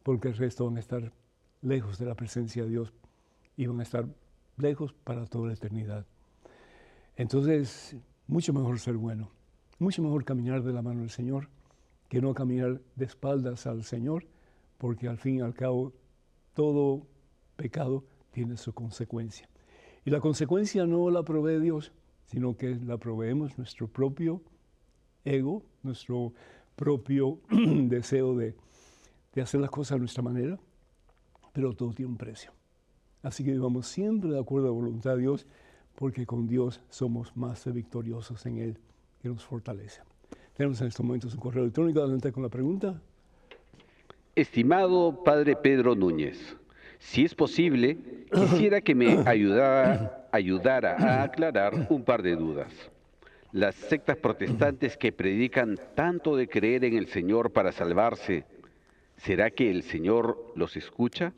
[0.04, 1.12] porque el resto van a estar
[1.62, 2.94] lejos de la presencia de Dios
[3.56, 4.08] y van a estar
[4.58, 6.06] lejos para toda la eternidad.
[7.16, 7.96] Entonces,
[8.28, 9.30] mucho mejor ser bueno,
[9.80, 11.50] mucho mejor caminar de la mano del Señor
[12.10, 14.26] que no caminar de espaldas al Señor,
[14.78, 15.94] porque al fin y al cabo
[16.54, 17.06] todo
[17.56, 19.50] pecado tiene su consecuencia.
[20.06, 21.92] Y la consecuencia no la provee Dios,
[22.28, 24.42] sino que la proveemos nuestro propio
[25.26, 26.34] ego, nuestro
[26.76, 28.56] propio deseo de,
[29.42, 30.58] hacer las cosas a nuestra manera,
[31.54, 32.52] pero todo tiene un precio.
[33.28, 35.46] Así que vivamos siempre de acuerdo a la voluntad de Dios,
[35.96, 38.78] porque con Dios somos más victoriosos en Él,
[39.22, 40.00] que nos fortalece.
[40.54, 42.00] Tenemos en estos momentos un correo electrónico.
[42.00, 43.02] Adelante con la pregunta.
[44.34, 46.56] Estimado Padre Pedro Núñez,
[47.00, 47.98] si es posible,
[48.32, 52.72] quisiera que me ayudara, ayudara a aclarar un par de dudas.
[53.52, 58.46] Las sectas protestantes que predican tanto de creer en el Señor para salvarse,
[59.18, 61.34] ¿será que el Señor los escucha?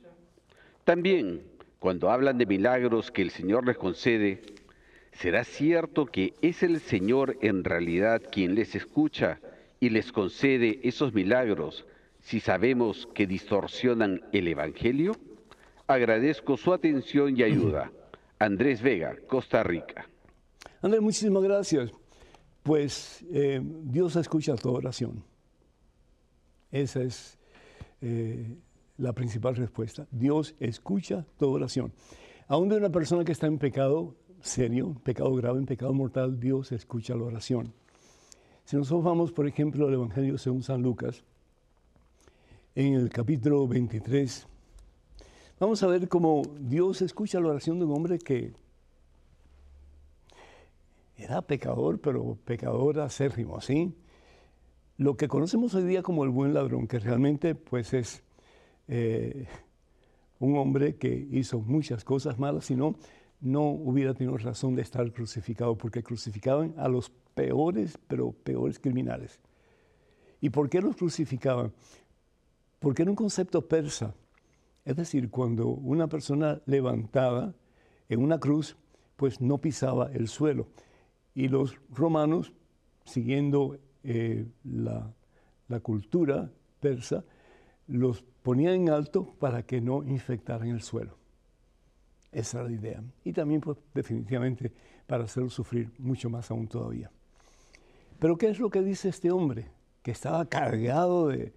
[0.83, 1.41] También,
[1.79, 4.41] cuando hablan de milagros que el Señor les concede,
[5.13, 9.39] ¿será cierto que es el Señor en realidad quien les escucha
[9.79, 11.85] y les concede esos milagros
[12.19, 15.15] si sabemos que distorsionan el Evangelio?
[15.87, 17.91] Agradezco su atención y ayuda.
[18.39, 20.07] Andrés Vega, Costa Rica.
[20.81, 21.91] Andrés, muchísimas gracias.
[22.63, 25.23] Pues eh, Dios escucha toda oración.
[26.71, 27.39] Esa es
[28.01, 28.55] eh,
[28.99, 30.07] la principal respuesta.
[30.11, 31.91] Dios escucha toda oración.
[32.47, 36.71] Aún de una persona que está en pecado serio, pecado grave, en pecado mortal, Dios
[36.71, 37.73] escucha la oración.
[38.65, 41.23] Si nosotros vamos, por ejemplo, al Evangelio según San Lucas,
[42.75, 44.47] en el capítulo 23,
[45.59, 48.53] Vamos a ver cómo Dios escucha la oración de un hombre que
[51.17, 53.93] era pecador, pero pecador acérrimo, ¿sí?
[54.95, 58.23] Lo que conocemos hoy día como el buen ladrón, que realmente pues es
[58.89, 59.47] eh,
[60.39, 62.95] un hombre que hizo muchas cosas malas, si no,
[63.41, 69.39] hubiera tenido razón de estar crucificado, porque crucificaban a los peores, pero peores criminales.
[70.41, 71.71] ¿Y por qué los crucificaban?
[72.79, 74.13] Porque era un concepto persa
[74.89, 77.53] es decir, cuando una persona levantada
[78.07, 78.75] en una cruz,
[79.17, 80.67] pues no pisaba el suelo.
[81.35, 82.53] Y los romanos,
[83.05, 87.23] siguiendo eh, la cultura persa,
[87.89, 91.17] los ponían en alto para que no infectaran el suelo.
[92.31, 93.03] Esa era la idea.
[93.23, 94.71] Y también, pues, definitivamente,
[95.07, 97.11] para hacerlo sufrir mucho más aún todavía.
[98.19, 99.67] Pero ¿qué es lo que dice este hombre?
[100.03, 101.53] Que estaba cargado de,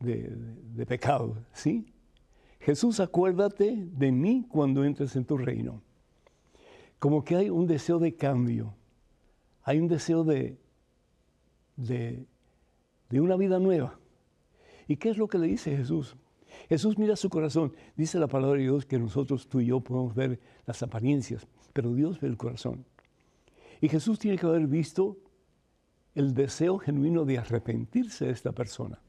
[0.00, 1.86] de pecado, ¿sí?
[2.60, 5.82] Jesús, acuérdate de mí cuando entres en tu reino.
[6.98, 8.74] Como que hay un deseo de cambio,
[9.62, 10.58] hay un deseo de,
[11.76, 12.26] de,
[13.20, 13.98] una vida nueva.
[14.88, 16.16] ¿Y qué es lo que le dice Jesús?
[16.68, 17.74] Jesús mira su corazón.
[17.96, 21.92] Dice la palabra de Dios que nosotros, tú y yo, podemos ver las apariencias, pero
[21.92, 22.84] Dios ve el corazón.
[23.80, 25.18] Y Jesús tiene que haber visto
[26.14, 29.00] el deseo genuino de arrepentirse de esta persona.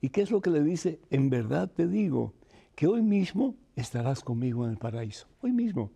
[0.00, 1.00] ¿Y qué es lo que le dice?
[1.10, 2.34] En verdad te digo
[2.74, 5.26] que hoy mismo estarás conmigo en el paraíso.
[5.40, 5.90] Hoy mismo.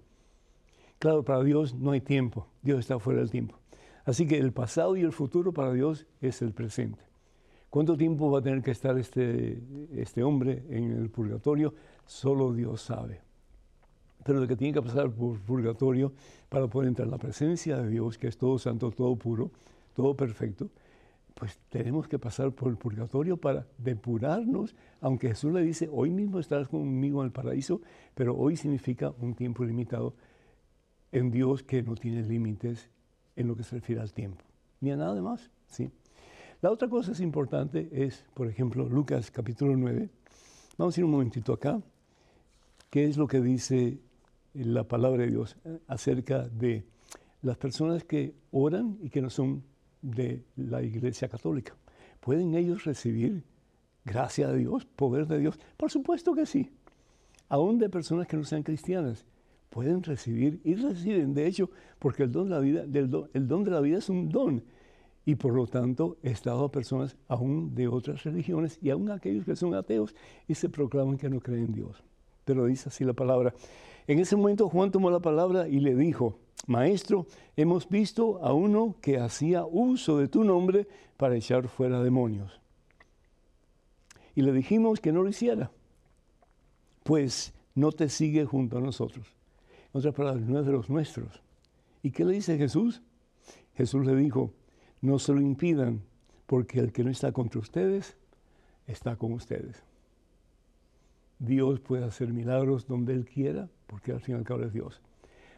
[0.98, 2.48] Claro, para Dios no hay tiempo.
[2.62, 3.58] Dios está fuera del tiempo.
[4.04, 7.02] Así que el pasado y el futuro para Dios es el presente.
[7.70, 9.60] ¿Cuánto tiempo va a tener que estar este,
[9.94, 11.74] este hombre en el purgatorio?
[12.06, 13.20] Solo Dios sabe.
[14.24, 16.12] Pero lo que tiene que pasar por purgatorio
[16.48, 19.50] para poder entrar en la presencia de Dios, que es todo santo, todo puro,
[19.94, 20.70] todo perfecto,
[21.34, 26.40] pues tenemos que pasar por el purgatorio para depurarnos, aunque Jesús le dice, hoy mismo
[26.40, 27.82] estarás conmigo en el paraíso,
[28.14, 30.14] pero hoy significa un tiempo limitado
[31.12, 32.88] en Dios que no tiene límites
[33.36, 34.44] en lo que se refiere al tiempo,
[34.80, 35.50] ni a nada más.
[35.68, 35.90] ¿sí?
[36.62, 40.08] La otra cosa es importante es, por ejemplo, Lucas capítulo 9.
[40.78, 41.80] Vamos a ir un momentito acá.
[42.90, 43.98] ¿Qué es lo que dice
[44.54, 46.86] la palabra de Dios acerca de
[47.42, 49.62] las personas que oran y que no son
[50.02, 51.74] de la Iglesia Católica.
[52.20, 53.44] ¿Pueden ellos recibir
[54.04, 55.58] gracia de Dios, poder de Dios?
[55.76, 56.70] Por supuesto que sí.
[57.48, 59.24] Aún de personas que no sean cristianas
[59.70, 63.70] pueden recibir y reciben, de hecho, porque el don de la vida, el don de
[63.70, 64.64] la vida es un don.
[65.26, 69.44] Y por lo tanto he estado a personas aún de otras religiones y aún aquellos
[69.44, 70.14] que son ateos
[70.46, 72.02] y se proclaman que no creen en Dios.
[72.44, 73.52] Pero dice así la palabra.
[74.06, 78.94] En ese momento Juan tomó la palabra y le dijo, Maestro, hemos visto a uno
[79.02, 80.86] que hacía uso de tu nombre
[81.16, 82.60] para echar fuera demonios.
[84.36, 85.72] Y le dijimos que no lo hiciera,
[87.02, 89.26] pues no te sigue junto a nosotros.
[89.92, 91.42] En otras palabras, no es de los nuestros.
[92.02, 93.02] ¿Y qué le dice Jesús?
[93.74, 94.52] Jesús le dijo,
[95.00, 96.02] no se lo impidan,
[96.46, 98.16] porque el que no está contra ustedes,
[98.86, 99.82] está con ustedes.
[101.38, 105.02] Dios puede hacer milagros donde Él quiera, porque al fin y al cabo es Dios.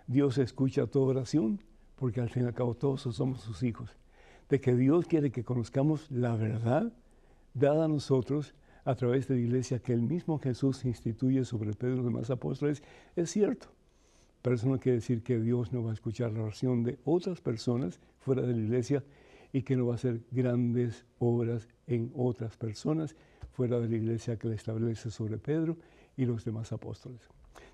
[0.07, 1.61] Dios escucha toda oración,
[1.97, 3.97] porque al fin y al cabo todos somos sus hijos.
[4.49, 6.93] De que Dios quiere que conozcamos la verdad
[7.55, 11.93] dada a nosotros a través de la iglesia que el mismo Jesús instituye sobre Pedro
[11.93, 12.83] y los demás apóstoles,
[13.17, 13.69] es cierto.
[14.41, 17.41] Pero eso no quiere decir que Dios no va a escuchar la oración de otras
[17.41, 19.05] personas fuera de la iglesia
[19.53, 23.17] y que no va a hacer grandes obras en otras personas
[23.53, 25.77] fuera de la iglesia que le establece sobre Pedro
[26.17, 27.21] y los demás apóstoles.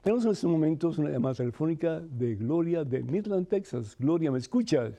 [0.03, 3.97] Tenemos en estos momentos una llamada telefónica de Gloria de Midland, Texas.
[3.99, 4.95] Gloria, ¿me escuchas?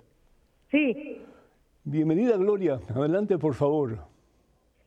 [0.72, 1.22] Sí.
[1.84, 2.80] Bienvenida, Gloria.
[2.96, 4.00] Adelante, por favor.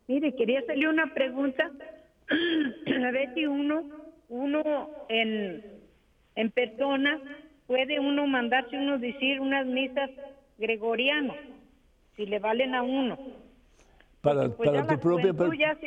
[0.09, 1.71] Mire, quería hacerle una pregunta.
[2.31, 3.83] A ver si uno,
[4.29, 5.63] uno en,
[6.35, 7.21] en persona
[7.67, 10.11] puede uno mandarse uno decir unas misas
[10.59, 11.37] gregorianas,
[12.19, 13.17] si le valen a uno.
[14.21, 15.87] Para, pues para tu propia ya si,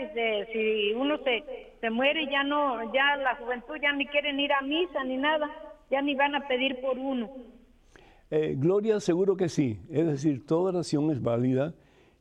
[0.53, 1.43] si, uno se,
[1.81, 5.49] se muere ya no ya la juventud ya ni quieren ir a misa ni nada
[5.89, 7.29] ya ni van a pedir por uno.
[8.31, 9.81] Eh, Gloria seguro que sí.
[9.91, 11.73] Es decir toda oración es válida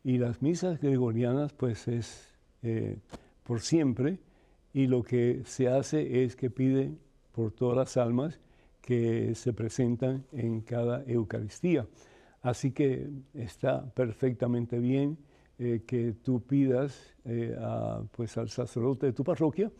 [0.03, 2.99] y las misas gregorianas pues es eh,
[3.44, 4.18] por siempre.
[4.73, 6.90] Y lo que se hace es que pide
[7.33, 8.40] por todas las almas
[8.83, 11.87] que se presentan en cada Eucaristía
[12.42, 15.18] así que está perfectamente bien
[15.59, 17.57] eh, que tú pidas eh,
[18.12, 19.71] pues al sacerdote de tu parroquia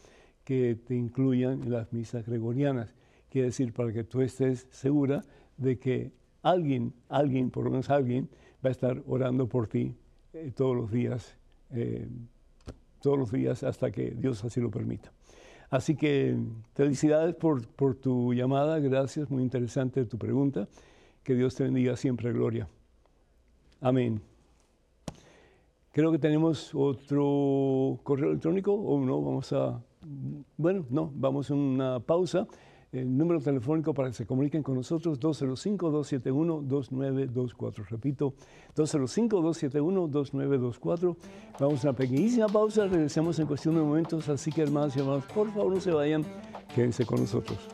[0.45, 2.95] que te incluyan en las misas gregorianas.
[3.31, 5.23] Quiere decir, para que tú estés segura
[5.57, 6.13] de que
[6.43, 8.29] alguien, alguien, por lo menos alguien,
[8.65, 9.95] va a estar orando por ti
[10.33, 11.37] eh, todos los días,
[13.01, 15.13] todos los días hasta que Dios así lo permita.
[15.71, 16.37] Así que
[16.75, 20.69] felicidades por, por tu llamada, gracias, muy interesante tu pregunta.
[21.23, 22.67] Que Dios te bendiga siempre, Gloria.
[23.81, 24.23] Amén.
[25.93, 29.83] Creo que tenemos otro correo electrónico o no, vamos a,
[30.57, 32.47] bueno, no, vamos a una pausa.
[32.93, 37.87] El número telefónico para que se comuniquen con nosotros, 205-271-2924.
[37.89, 38.35] Repito,
[38.77, 41.17] 205-271-2924.
[41.61, 45.25] Vamos a una pequeñísima pausa, regresamos en cuestión de momentos, así que hermanos y hermanos,
[45.33, 46.25] por favor no se vayan,
[46.75, 47.69] quédense con nosotros.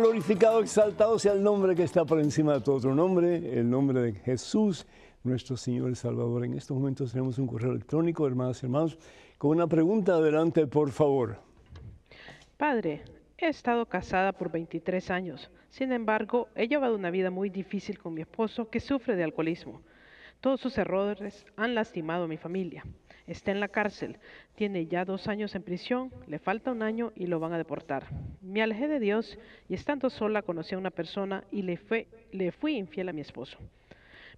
[0.00, 4.00] Glorificado, exaltado sea el nombre que está por encima de todo otro nombre, el nombre
[4.00, 4.86] de Jesús,
[5.22, 6.44] nuestro Señor y Salvador.
[6.44, 8.98] En estos momentos tenemos un correo electrónico, hermanas y hermanos,
[9.36, 10.14] con una pregunta.
[10.14, 11.38] Adelante, por favor.
[12.56, 13.02] Padre,
[13.36, 15.50] he estado casada por 23 años.
[15.68, 19.82] Sin embargo, he llevado una vida muy difícil con mi esposo que sufre de alcoholismo.
[20.40, 22.84] Todos sus errores han lastimado a mi familia.
[23.26, 24.18] Está en la cárcel,
[24.54, 28.06] tiene ya dos años en prisión, le falta un año y lo van a deportar.
[28.40, 31.78] Me alejé de Dios y estando sola conocí a una persona y le,
[32.32, 33.58] le fui infiel a mi esposo.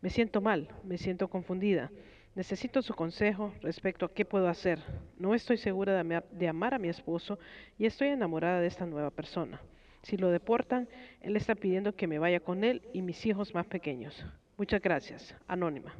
[0.01, 1.91] Me siento mal, me siento confundida.
[2.35, 4.81] Necesito su consejo respecto a qué puedo hacer.
[5.19, 7.39] No estoy segura de de amar a mi esposo
[7.79, 9.61] y estoy enamorada de esta nueva persona.
[10.03, 10.89] Si lo deportan,
[11.21, 14.25] él está pidiendo que me vaya con él y mis hijos más pequeños.
[14.57, 15.35] Muchas gracias.
[15.47, 15.95] Anónima.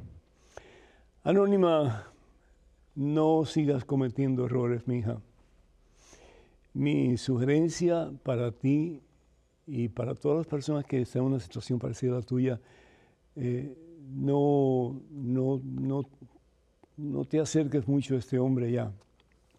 [1.23, 2.12] Anónima,
[2.95, 5.21] no sigas cometiendo errores, mi hija.
[6.73, 9.01] Mi sugerencia para ti
[9.67, 12.59] y para todas las personas que están en una situación parecida a la tuya,
[13.35, 13.77] eh,
[14.11, 16.05] no, no, no,
[16.97, 18.91] no te acerques mucho a este hombre ya.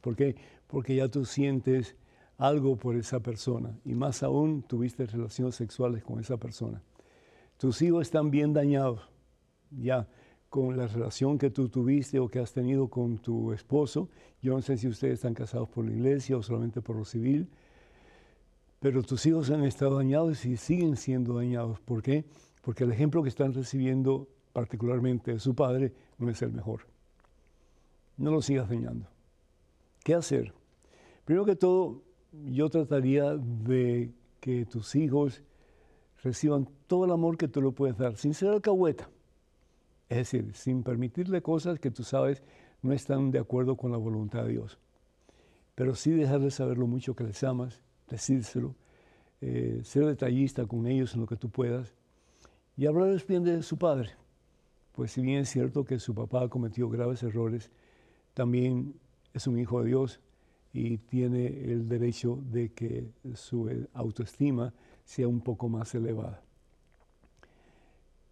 [0.01, 0.37] ¿Por qué?
[0.67, 1.97] Porque ya tú sientes
[2.37, 6.83] algo por esa persona y más aún tuviste relaciones sexuales con esa persona.
[7.59, 9.09] Tus hijos están bien dañados
[9.71, 10.09] ya
[10.55, 14.09] con la relación que tú tuviste o que has tenido con tu esposo.
[14.41, 17.49] Yo no sé si ustedes están casados por la iglesia o solamente por lo civil,
[18.79, 21.81] pero tus hijos han estado dañados y siguen siendo dañados.
[21.81, 22.25] ¿Por qué?
[22.63, 26.87] Porque el ejemplo que están recibiendo particularmente de su padre no es el mejor.
[28.17, 29.09] No lo sigas dañando.
[30.05, 30.55] ¿Qué hacer?
[31.25, 32.01] Primero que todo,
[32.47, 35.43] yo trataría de que tus hijos
[36.23, 39.11] reciban todo el amor que tú le puedes dar, sin ser alcahueta.
[40.09, 42.43] Es decir, sin permitirle cosas que tú sabes
[42.83, 44.79] no están de acuerdo con la voluntad de Dios.
[45.75, 48.75] Pero sí dejarles saber lo mucho que les amas, decírselo,
[49.41, 51.93] eh, ser detallista con ellos en lo que tú puedas
[52.77, 54.11] y hablarles bien de su padre.
[54.93, 57.71] Pues si bien es cierto que su papá cometió graves errores,
[58.35, 58.95] también
[59.33, 60.21] es un hijo de Dios
[60.73, 64.73] y tiene el derecho de que su autoestima
[65.05, 66.43] sea un poco más elevada.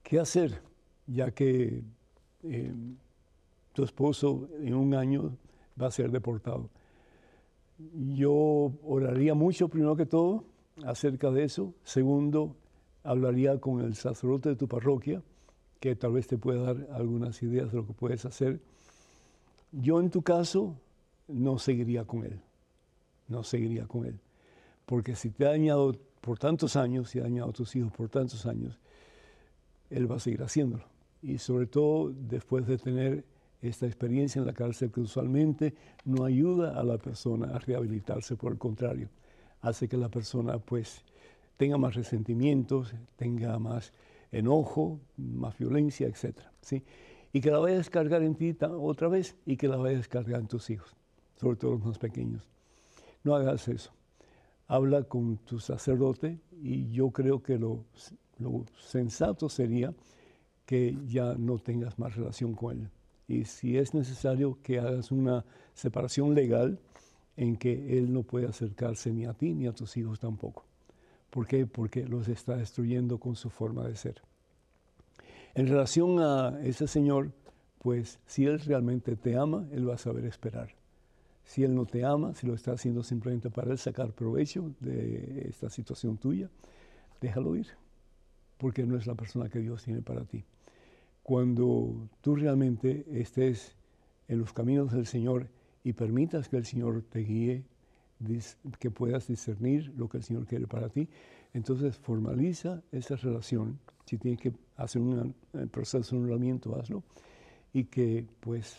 [0.03, 0.61] ¿Qué hacer?
[1.07, 1.83] Ya que
[2.45, 2.73] eh,
[3.73, 5.37] tu esposo en un año
[5.81, 6.69] va a ser deportado.
[8.15, 10.45] Yo oraría mucho, primero que todo,
[10.85, 11.75] acerca de eso.
[11.85, 12.57] Segundo,
[13.03, 15.23] hablaría con el sacerdote de tu parroquia,
[15.81, 18.61] que tal vez te pueda dar algunas ideas de lo que puedes hacer.
[19.73, 20.77] Yo en tu caso
[21.29, 22.41] no seguiría con él,
[23.29, 24.21] no seguiría con él.
[24.87, 28.09] Porque si te ha dañado por tantos años y ha dañado a tus hijos por
[28.09, 28.79] tantos años,
[29.91, 30.91] él va a seguir haciéndolo.
[31.23, 33.25] Y sobre todo después de tener
[33.61, 38.53] esta experiencia en la cárcel que usualmente no ayuda a la persona a rehabilitarse, por
[38.53, 39.09] el contrario,
[39.61, 41.05] hace que la persona pues
[41.57, 43.93] tenga más resentimientos, tenga más
[44.33, 46.39] enojo, más violencia, etc.
[46.61, 46.83] ¿sí?
[47.33, 49.99] Y que la vaya a descargar en ti otra vez y que la vaya a
[49.99, 50.97] descargar en tus hijos,
[51.37, 52.49] sobre todo los más pequeños.
[53.23, 53.93] No hagas eso
[54.73, 57.85] habla con tu sacerdote y yo creo que lo,
[58.79, 59.93] sensato sería
[60.73, 62.89] que ya no tengas más relación con él.
[63.29, 65.45] Y si es necesario que hagas una
[65.75, 66.79] separación legal
[67.37, 70.64] en que él no puede acercarse ni a ti ni a tus hijos tampoco.
[71.29, 71.66] ¿Por qué?
[71.66, 74.23] Porque los está destruyendo con su forma de ser.
[75.53, 77.33] En relación a ese señor,
[77.79, 80.70] pues si él realmente te ama, él va a saber esperar.
[81.45, 85.49] Si Él no te ama, si lo está haciendo simplemente para Él sacar provecho de
[85.51, 86.49] esta situación tuya,
[87.20, 87.66] déjalo ir,
[88.57, 90.45] porque no es la persona que Dios tiene para ti.
[91.23, 93.77] Cuando tú realmente estés
[94.29, 95.49] en los caminos del Señor
[95.85, 97.64] y permitas que el Señor te guíe,
[98.79, 101.09] que puedas discernir lo que el Señor quiere para ti,
[101.55, 103.79] entonces formaliza esa relación.
[104.05, 105.35] Si tienes que hacer un
[105.70, 107.03] proceso de anulamiento, hazlo.
[107.73, 108.77] Y que, pues,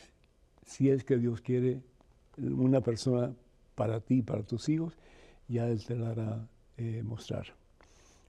[0.66, 1.82] si es que Dios quiere
[2.38, 3.34] una persona
[3.76, 4.98] para ti, para tus hijos,
[5.48, 7.63] ya Él te la hará eh, mostrar.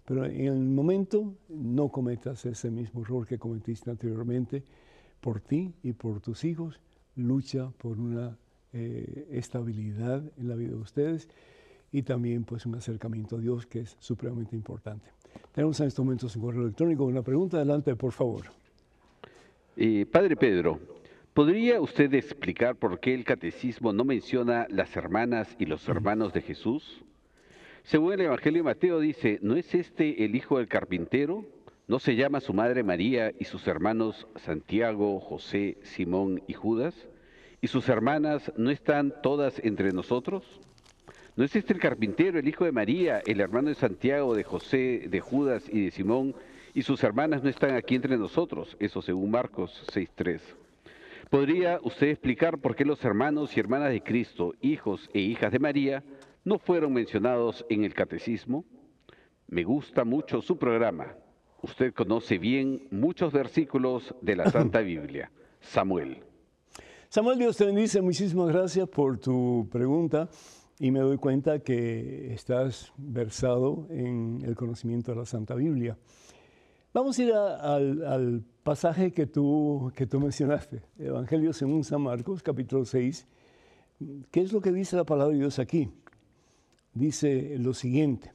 [0.05, 4.63] Pero en el momento no cometas ese mismo error que cometiste anteriormente
[5.21, 6.81] por ti y por tus hijos.
[7.17, 8.37] Lucha por una
[8.73, 11.29] eh, estabilidad en la vida de ustedes
[11.93, 15.07] y también pues un acercamiento a Dios que es supremamente importante.
[15.53, 17.05] Tenemos en estos momentos un correo electrónico.
[17.05, 18.47] Una pregunta, adelante, por favor.
[19.77, 20.79] Eh, padre Pedro,
[21.35, 26.43] ¿Podría usted explicar por qué el catecismo no menciona las hermanas y los hermanos de
[26.43, 27.03] Jesús?
[27.85, 31.45] Según el Evangelio de Mateo dice, ¿no es este el hijo del carpintero?
[31.87, 36.95] ¿No se llama su madre María y sus hermanos Santiago, José, Simón y Judas?
[37.61, 40.45] ¿Y sus hermanas no están todas entre nosotros?
[41.37, 45.05] ¿No es este el carpintero, el hijo de María, el hermano de Santiago, de José,
[45.07, 46.35] de Judas y de Simón?
[46.73, 50.41] Y sus hermanas no están aquí entre nosotros, eso según Marcos 6.3.
[51.29, 55.59] ¿Podría usted explicar por qué los hermanos y hermanas de Cristo, hijos e hijas de
[55.59, 56.03] María,
[56.45, 58.65] no fueron mencionados en el catecismo?
[59.49, 61.15] Me gusta mucho su programa.
[61.63, 65.31] Usted conoce bien muchos versículos de la Santa Biblia.
[65.61, 66.23] Samuel.
[67.09, 68.03] Samuel, Dios te bendice.
[68.03, 70.29] Muchísimas gracias por tu pregunta
[70.79, 75.97] y me doy cuenta que estás versado en el conocimiento de la Santa Biblia.
[76.93, 82.85] Vamos a ir al, pasaje que tú, que tú mencionaste, Evangelio según San Marcos, capítulo
[82.85, 83.27] 6.
[84.31, 85.91] ¿Qué es lo que dice la palabra de Dios aquí?
[86.95, 88.33] Dice lo siguiente.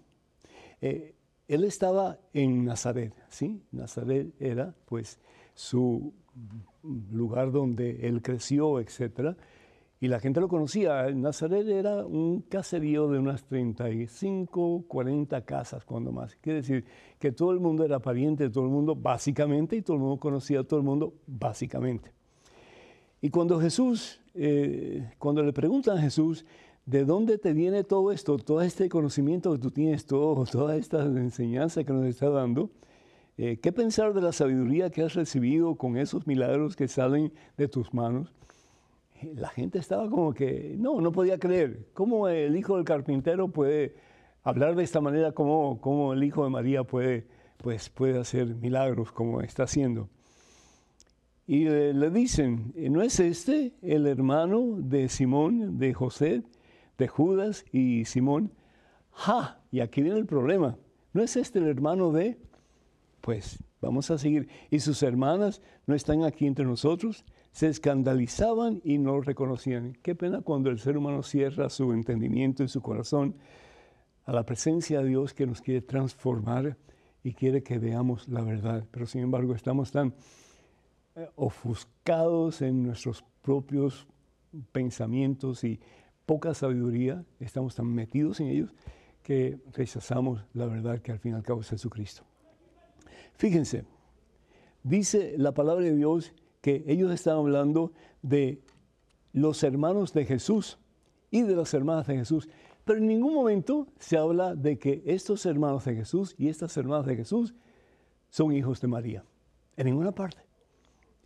[0.81, 1.15] Eh,
[1.47, 3.63] él estaba en Nazaret, ¿sí?
[3.71, 5.19] Nazaret era pues
[5.55, 6.13] su
[7.11, 9.35] lugar donde él creció, etcétera
[10.01, 11.11] y la gente lo conocía.
[11.11, 16.35] Nazaret era un caserío de unas 35, 40 casas, cuando más.
[16.37, 16.85] Quiere decir
[17.19, 20.17] que todo el mundo era pariente de todo el mundo, básicamente, y todo el mundo
[20.17, 22.13] conocía a todo el mundo, básicamente.
[23.21, 26.45] Y cuando Jesús, eh, cuando le preguntan a Jesús,
[26.89, 31.03] ¿de dónde te viene todo esto, todo este conocimiento que tú tienes, todo, toda esta
[31.03, 32.71] enseñanza que nos está dando?
[33.37, 37.67] Eh, ¿Qué pensar de la sabiduría que has recibido con esos milagros que salen de
[37.67, 38.33] tus manos?
[39.35, 41.87] la gente estaba como que, no, no podía creer.
[41.93, 43.93] ¿Cómo el hijo del carpintero puede
[44.43, 45.33] hablar de esta manera?
[45.33, 47.27] ¿Cómo, cómo el hijo de María puede,
[47.57, 50.07] pues, puede hacer milagros como está haciendo?
[51.45, 56.43] Y le, dicen, ¿no es este el hermano de Simón, de José,
[56.99, 58.53] de Judas y Simón?
[59.11, 59.59] ¡Ja!
[59.71, 60.77] Y aquí viene el problema.
[61.13, 62.37] ¿No es este el hermano de?
[63.21, 64.47] Pues vamos a seguir.
[64.69, 67.25] ¿Y sus hermanas no están aquí entre nosotros?
[67.51, 69.97] se escandalizaban y no reconocían.
[70.01, 73.35] Qué pena cuando el ser humano cierra su entendimiento y su corazón
[74.25, 76.77] a la presencia de Dios que nos quiere transformar
[77.23, 78.85] y quiere que veamos la verdad.
[78.91, 80.13] Pero sin embargo estamos tan
[81.15, 84.07] eh, ofuscados en nuestros propios
[84.71, 85.79] pensamientos y
[86.29, 88.71] poca sabiduría, estamos tan metidos en ellos
[89.23, 92.21] que rechazamos la verdad que al fin y al cabo es Jesucristo.
[93.33, 93.83] Fíjense,
[94.83, 98.61] dice la palabra de Dios que ellos estaban hablando de
[99.33, 100.77] los hermanos de Jesús
[101.31, 102.47] y de las hermanas de Jesús.
[102.85, 107.07] Pero en ningún momento se habla de que estos hermanos de Jesús y estas hermanas
[107.07, 107.55] de Jesús
[108.29, 109.23] son hijos de María.
[109.75, 110.37] En ninguna parte.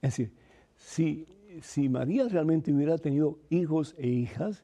[0.02, 0.34] Es decir,
[0.78, 1.28] si,
[1.62, 4.64] si María realmente hubiera tenido hijos e hijas,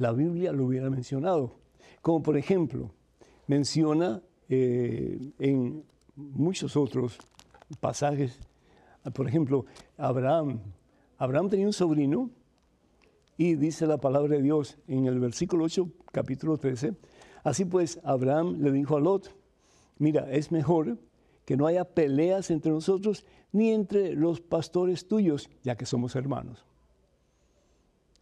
[0.00, 1.52] la Biblia lo hubiera mencionado.
[2.02, 2.90] Como por ejemplo,
[3.46, 5.84] menciona eh, en
[6.16, 7.18] muchos otros
[7.78, 8.40] pasajes
[9.12, 9.64] por ejemplo,
[9.96, 10.60] Abraham.
[11.16, 12.30] Abraham tenía un sobrino
[13.36, 16.94] y dice la palabra de Dios en el versículo 8, capítulo 13.
[17.42, 19.34] Así pues, Abraham le dijo a Lot,
[19.98, 20.98] mira, es mejor
[21.46, 26.64] que no haya peleas entre nosotros ni entre los pastores tuyos, ya que somos hermanos.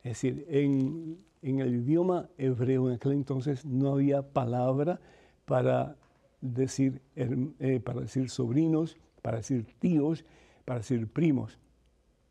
[0.05, 5.01] Es decir, en, el idioma hebreo en aquel entonces no había palabra
[5.45, 5.97] para
[6.41, 10.24] decir, eh, para decir sobrinos, para decir tíos,
[10.64, 11.59] para decir primos,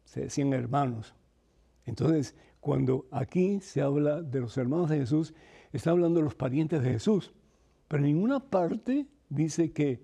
[0.05, 1.16] se decían hermanos.
[1.86, 5.34] Entonces, cuando aquí se habla de los hermanos de Jesús,
[5.72, 7.34] está hablando de los parientes de Jesús.
[7.88, 10.01] Pero en ninguna parte dice que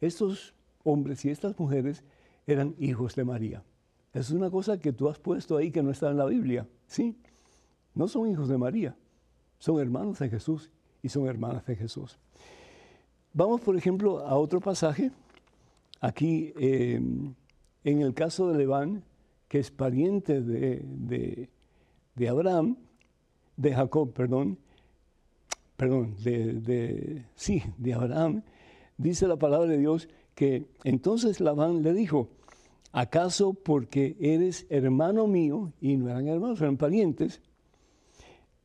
[0.00, 2.04] estos hombres y estas mujeres
[2.46, 3.62] eran hijos de María.
[4.12, 6.66] Es una cosa que tú has puesto ahí que no está en la Biblia.
[6.86, 7.16] Sí,
[7.94, 8.96] no son hijos de María,
[9.58, 10.70] son hermanos de Jesús
[11.02, 12.18] y son hermanas de Jesús.
[13.32, 15.10] Vamos, por ejemplo, a otro pasaje.
[16.00, 17.00] Aquí eh,
[17.84, 19.02] en el caso de Leván,
[19.48, 21.48] que es pariente de,
[22.28, 22.76] Abraham,
[23.56, 24.58] de Jacob, perdón,
[25.76, 28.42] perdón, de, sí, de Abraham,
[28.96, 32.28] dice la palabra de Dios que entonces Labán le dijo,
[32.92, 37.40] ¿acaso porque eres hermano mío, y no eran hermanos, eran parientes,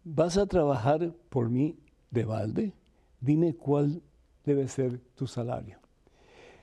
[0.06, 1.78] vas a trabajar por mí
[2.12, 2.74] de balde?
[3.20, 4.02] Dime cuál
[4.46, 5.80] debe ser tu salario.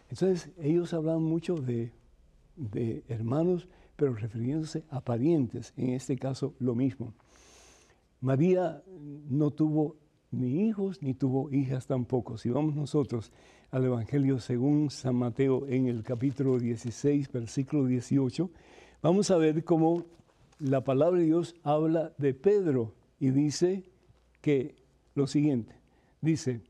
[0.09, 1.93] Entonces ellos hablan mucho de
[2.57, 7.14] de hermanos, pero refiriéndose a parientes, en este caso lo mismo.
[8.20, 8.82] María
[9.28, 9.97] no tuvo
[10.30, 12.38] ni hijos ni tuvo hijas tampoco.
[12.38, 13.32] Si vamos nosotros
[13.70, 18.51] al Evangelio según San Mateo en el capítulo 16, versículo 18,
[19.03, 20.05] vamos a ver cómo
[20.59, 23.85] la palabra de Dios habla de Pedro y dice
[24.41, 24.75] que
[25.14, 25.77] lo siguiente,
[26.20, 26.61] dice,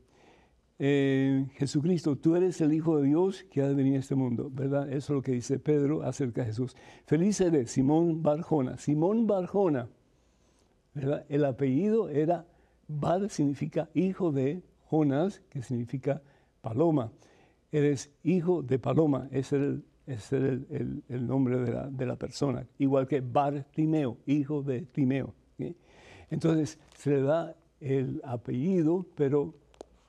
[0.77, 4.51] eh, Jesucristo, tú eres el Hijo de Dios que ha de venir a este mundo,
[4.53, 4.87] ¿verdad?
[4.87, 6.75] Eso es lo que dice Pedro acerca de Jesús.
[7.07, 8.77] Feliz eres, Simón Barjona.
[8.77, 9.89] Simón Barjona,
[10.93, 11.25] ¿verdad?
[11.27, 12.45] El apellido era
[12.87, 16.21] Bar significa hijo de Jonás, que significa
[16.61, 17.11] paloma.
[17.71, 22.67] Eres hijo de paloma, ese es el, el, el, nombre de la, de la, persona.
[22.77, 25.33] Igual que Bartimeo, hijo de Timeo.
[26.29, 29.53] Entonces se le da el apellido, pero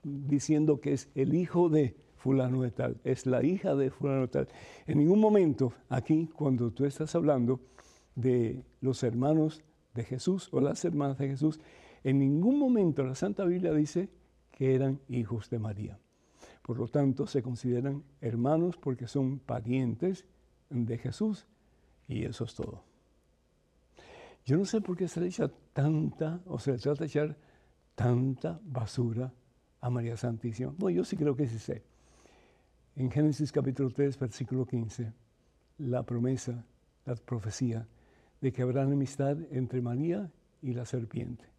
[0.03, 4.29] diciendo que es el hijo de fulano de tal, es la hija de fulano de
[4.29, 4.49] tal.
[4.87, 7.61] En ningún momento aquí, cuando tú estás hablando
[8.15, 9.63] de los hermanos
[9.95, 11.61] de Jesús o las hermanas de Jesús,
[12.03, 14.09] en ningún momento la Santa Biblia dice
[14.51, 15.99] que eran hijos de María.
[16.63, 20.25] Por lo tanto, se consideran hermanos porque son parientes
[20.71, 21.47] de Jesús
[22.09, 22.94] y eso es todo.
[24.45, 27.37] Yo no sé por qué se le echa tanta, o se le trata de echar
[27.95, 29.33] tanta basura
[29.81, 30.75] a María Santísima.
[30.77, 31.83] Bueno, yo sí creo que sí sé.
[32.97, 35.13] En Génesis capítulo 3, versículo 15,
[35.79, 36.65] la promesa,
[37.07, 37.87] la profecía
[38.41, 40.31] de que habrá enemistad entre María
[40.63, 41.55] y la serpiente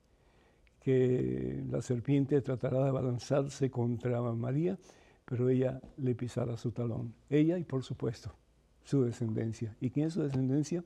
[0.86, 4.78] que la serpiente tratará de abalanzarse contra María,
[5.26, 7.16] pero ella le pisará su talón.
[7.28, 8.36] Ella y por supuesto
[8.84, 9.76] su descendencia.
[9.82, 10.84] ¿Y quién es su descendencia?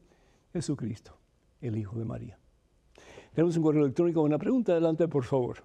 [0.53, 1.18] Jesucristo,
[1.61, 2.37] el Hijo de María.
[3.33, 5.63] Tenemos un correo electrónico, una pregunta, adelante por favor.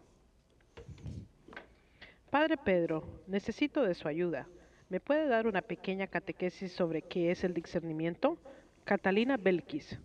[2.31, 4.49] Padre Pedro, necesito de su ayuda.
[4.89, 8.39] ¿Me puede dar una pequeña catequesis sobre qué es el discernimiento?
[8.85, 9.99] Catalina Belkis.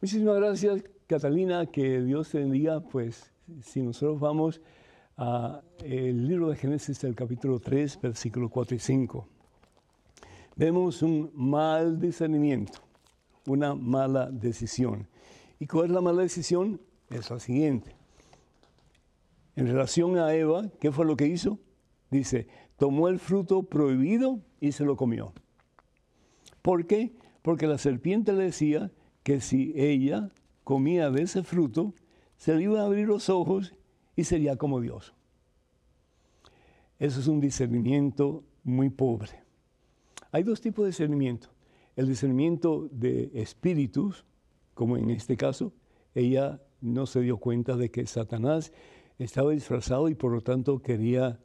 [0.00, 2.80] Muchísimas gracias, Catalina, que Dios te bendiga.
[2.80, 4.60] Pues si nosotros vamos
[5.16, 9.28] al libro de Génesis, el capítulo 3, versículos 4 y 5,
[10.56, 12.80] vemos un mal discernimiento,
[13.46, 15.08] una mala decisión.
[15.58, 16.80] ¿Y cuál es la mala decisión?
[17.10, 17.94] Es la siguiente.
[19.56, 21.58] En relación a Eva, ¿qué fue lo que hizo?
[22.10, 25.32] Dice, tomó el fruto prohibido y se lo comió.
[26.62, 27.12] ¿Por qué?
[27.42, 28.90] Porque la serpiente le decía,
[29.22, 30.30] que si ella
[30.64, 31.94] comía de ese fruto,
[32.36, 33.74] se le iban a abrir los ojos
[34.16, 35.14] y sería como Dios.
[36.98, 39.42] Eso es un discernimiento muy pobre.
[40.32, 41.48] Hay dos tipos de discernimiento.
[42.00, 44.24] El discernimiento de espíritus,
[44.72, 45.74] como en este caso,
[46.14, 48.72] ella no se dio cuenta de que Satanás
[49.18, 51.40] estaba disfrazado y por lo tanto quería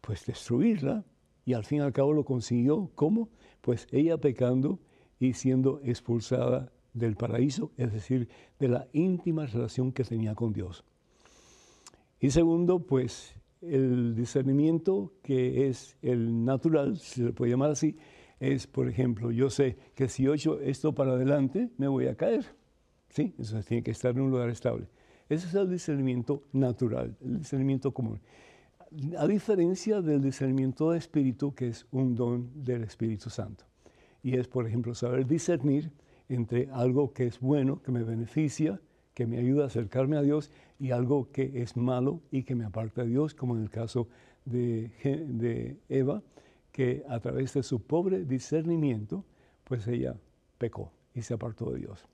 [0.00, 1.04] pues destruirla
[1.44, 2.92] y al fin y al cabo lo consiguió.
[2.94, 3.28] ¿Cómo?
[3.60, 4.80] Pues ella pecando
[5.20, 10.82] y siendo expulsada del paraíso, es decir, de la íntima relación que tenía con Dios.
[12.20, 17.98] Y segundo, pues el discernimiento que es el natural, si se le puede llamar así,
[18.52, 22.14] es, por ejemplo, yo sé que si yo echo esto para adelante, me voy a
[22.14, 22.44] caer.
[23.08, 23.34] ¿Sí?
[23.38, 24.86] Eso tiene que estar en un lugar estable.
[25.28, 28.20] Ese es el discernimiento natural, el discernimiento común.
[29.18, 33.64] A diferencia del discernimiento de espíritu, que es un don del Espíritu Santo.
[34.22, 35.90] Y es, por ejemplo, saber discernir
[36.28, 38.80] entre algo que es bueno, que me beneficia,
[39.14, 42.64] que me ayuda a acercarme a Dios, y algo que es malo y que me
[42.64, 44.08] aparta de Dios, como en el caso
[44.44, 46.22] de, de Eva,
[46.74, 49.24] que a través de su pobre discernimiento,
[49.62, 50.16] pues ella
[50.58, 52.04] pecó y se apartó de Dios.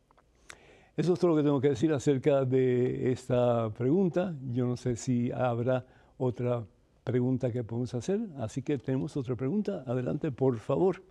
[0.98, 4.36] Eso es todo lo que tengo que decir acerca de esta pregunta.
[4.52, 5.86] Yo no sé si habrá
[6.18, 6.66] otra
[7.04, 9.82] pregunta que podemos hacer, así que tenemos otra pregunta.
[9.86, 11.02] Adelante, por favor.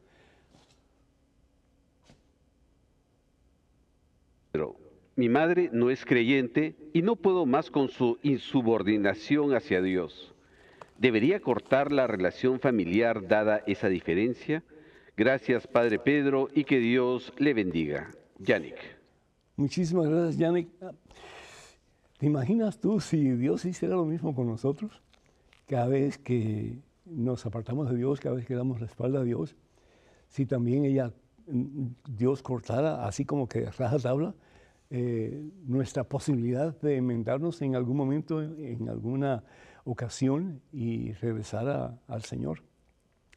[5.15, 10.35] Mi madre no es creyente y no puedo más con su insubordinación hacia Dios.
[10.99, 14.65] ¿Debería cortar la relación familiar dada esa diferencia?
[15.15, 18.11] Gracias, Padre Pedro, y que Dios le bendiga.
[18.37, 18.75] Yannick.
[19.55, 20.67] Muchísimas gracias, Yannick.
[22.17, 25.01] ¿Te imaginas tú si Dios hiciera lo mismo con nosotros?
[25.67, 29.55] Cada vez que nos apartamos de Dios, cada vez que damos la espalda a Dios,
[30.27, 31.13] si también ella,
[31.47, 34.35] Dios cortara, así como que raja tabla,
[34.89, 39.45] eh, nuestra posibilidad de enmendarnos en algún momento, en alguna
[39.89, 42.61] ocasión y regresar al Señor.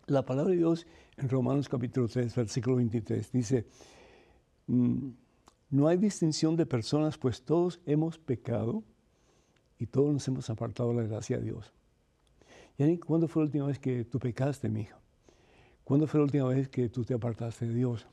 [0.06, 0.86] La palabra de Dios
[1.16, 3.66] en Romanos capítulo 3, versículo 23 dice,
[4.66, 5.10] mm,
[5.70, 8.82] no hay distinción de personas, pues todos hemos pecado
[9.78, 11.72] y todos nos hemos apartado de la gracia de Dios.
[12.76, 14.98] Yani, ¿cuándo fue la última vez que tú pecaste, mi hija?
[15.84, 18.06] ¿Cuándo fue la última vez que tú te apartaste de Dios?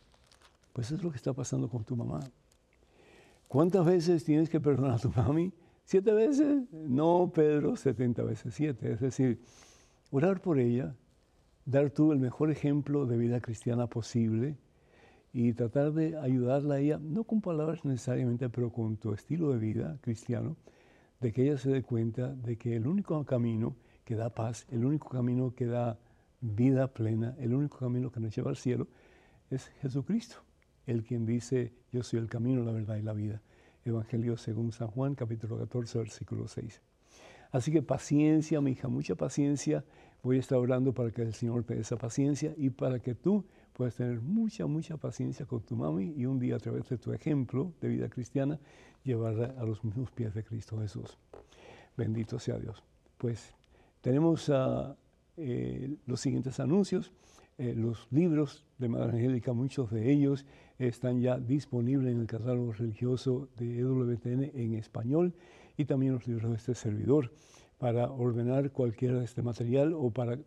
[0.71, 2.21] Pues es lo que está pasando con tu mamá.
[3.47, 5.51] ¿Cuántas veces tienes que perdonar a tu mami?
[5.89, 6.71] ¿Siete veces?
[6.71, 8.91] No, Pedro, setenta veces siete.
[8.91, 9.41] Es decir,
[10.11, 10.95] orar por ella,
[11.65, 14.55] dar tú el mejor ejemplo de vida cristiana posible
[15.33, 19.57] y tratar de ayudarla a ella, no con palabras necesariamente, pero con tu estilo de
[19.57, 20.57] vida cristiano,
[21.21, 23.75] de que ella se dé cuenta de que el único camino
[24.05, 25.97] que da paz, el único camino que da
[26.39, 28.89] vida plena, el único camino que nos lleva al cielo
[29.49, 30.43] es Jesucristo
[30.85, 33.41] el quien dice, yo soy el camino, la verdad y la vida.
[33.89, 36.81] Evangelio según San Juan, capítulo 14, versículo 6.
[37.51, 39.83] Así que paciencia, mi hija, mucha paciencia.
[40.21, 43.15] Voy a estar orando para que el Señor te dé esa paciencia y para que
[43.15, 46.97] tú puedas tener mucha, mucha paciencia con tu mami y un día a través de
[46.97, 48.59] tu ejemplo de vida cristiana
[49.03, 51.17] llevarla a los mismos pies de Cristo Jesús.
[51.95, 52.83] Bendito sea Dios.
[53.17, 53.53] Pues
[54.01, 54.95] tenemos uh,
[55.39, 57.11] eh, los siguientes anuncios.
[57.57, 60.45] Eh, los libros de Madre Angélica, muchos de ellos
[60.77, 65.33] están ya disponibles en el catálogo religioso de EWTN en español
[65.75, 67.33] y también los libros de este servidor.
[67.77, 70.39] Para ordenar cualquiera de este material o para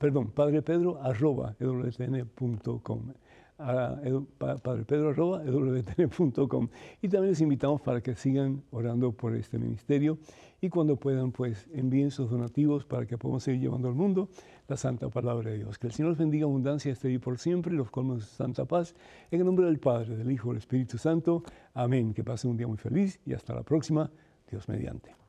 [3.59, 4.01] a
[4.39, 6.69] padrepedro.com
[7.01, 10.19] y también les invitamos para que sigan orando por este ministerio
[10.61, 14.29] y cuando puedan pues envíen sus donativos para que podamos seguir llevando al mundo
[14.69, 15.79] la santa palabra de Dios.
[15.79, 18.95] Que el Señor los bendiga abundancia este día por siempre los colmos de santa paz
[19.31, 21.43] en el nombre del Padre, del Hijo del Espíritu Santo.
[21.75, 22.15] Amén.
[22.15, 24.11] Que pasen un día muy feliz y hasta la próxima.
[24.51, 25.22] Dios mediante.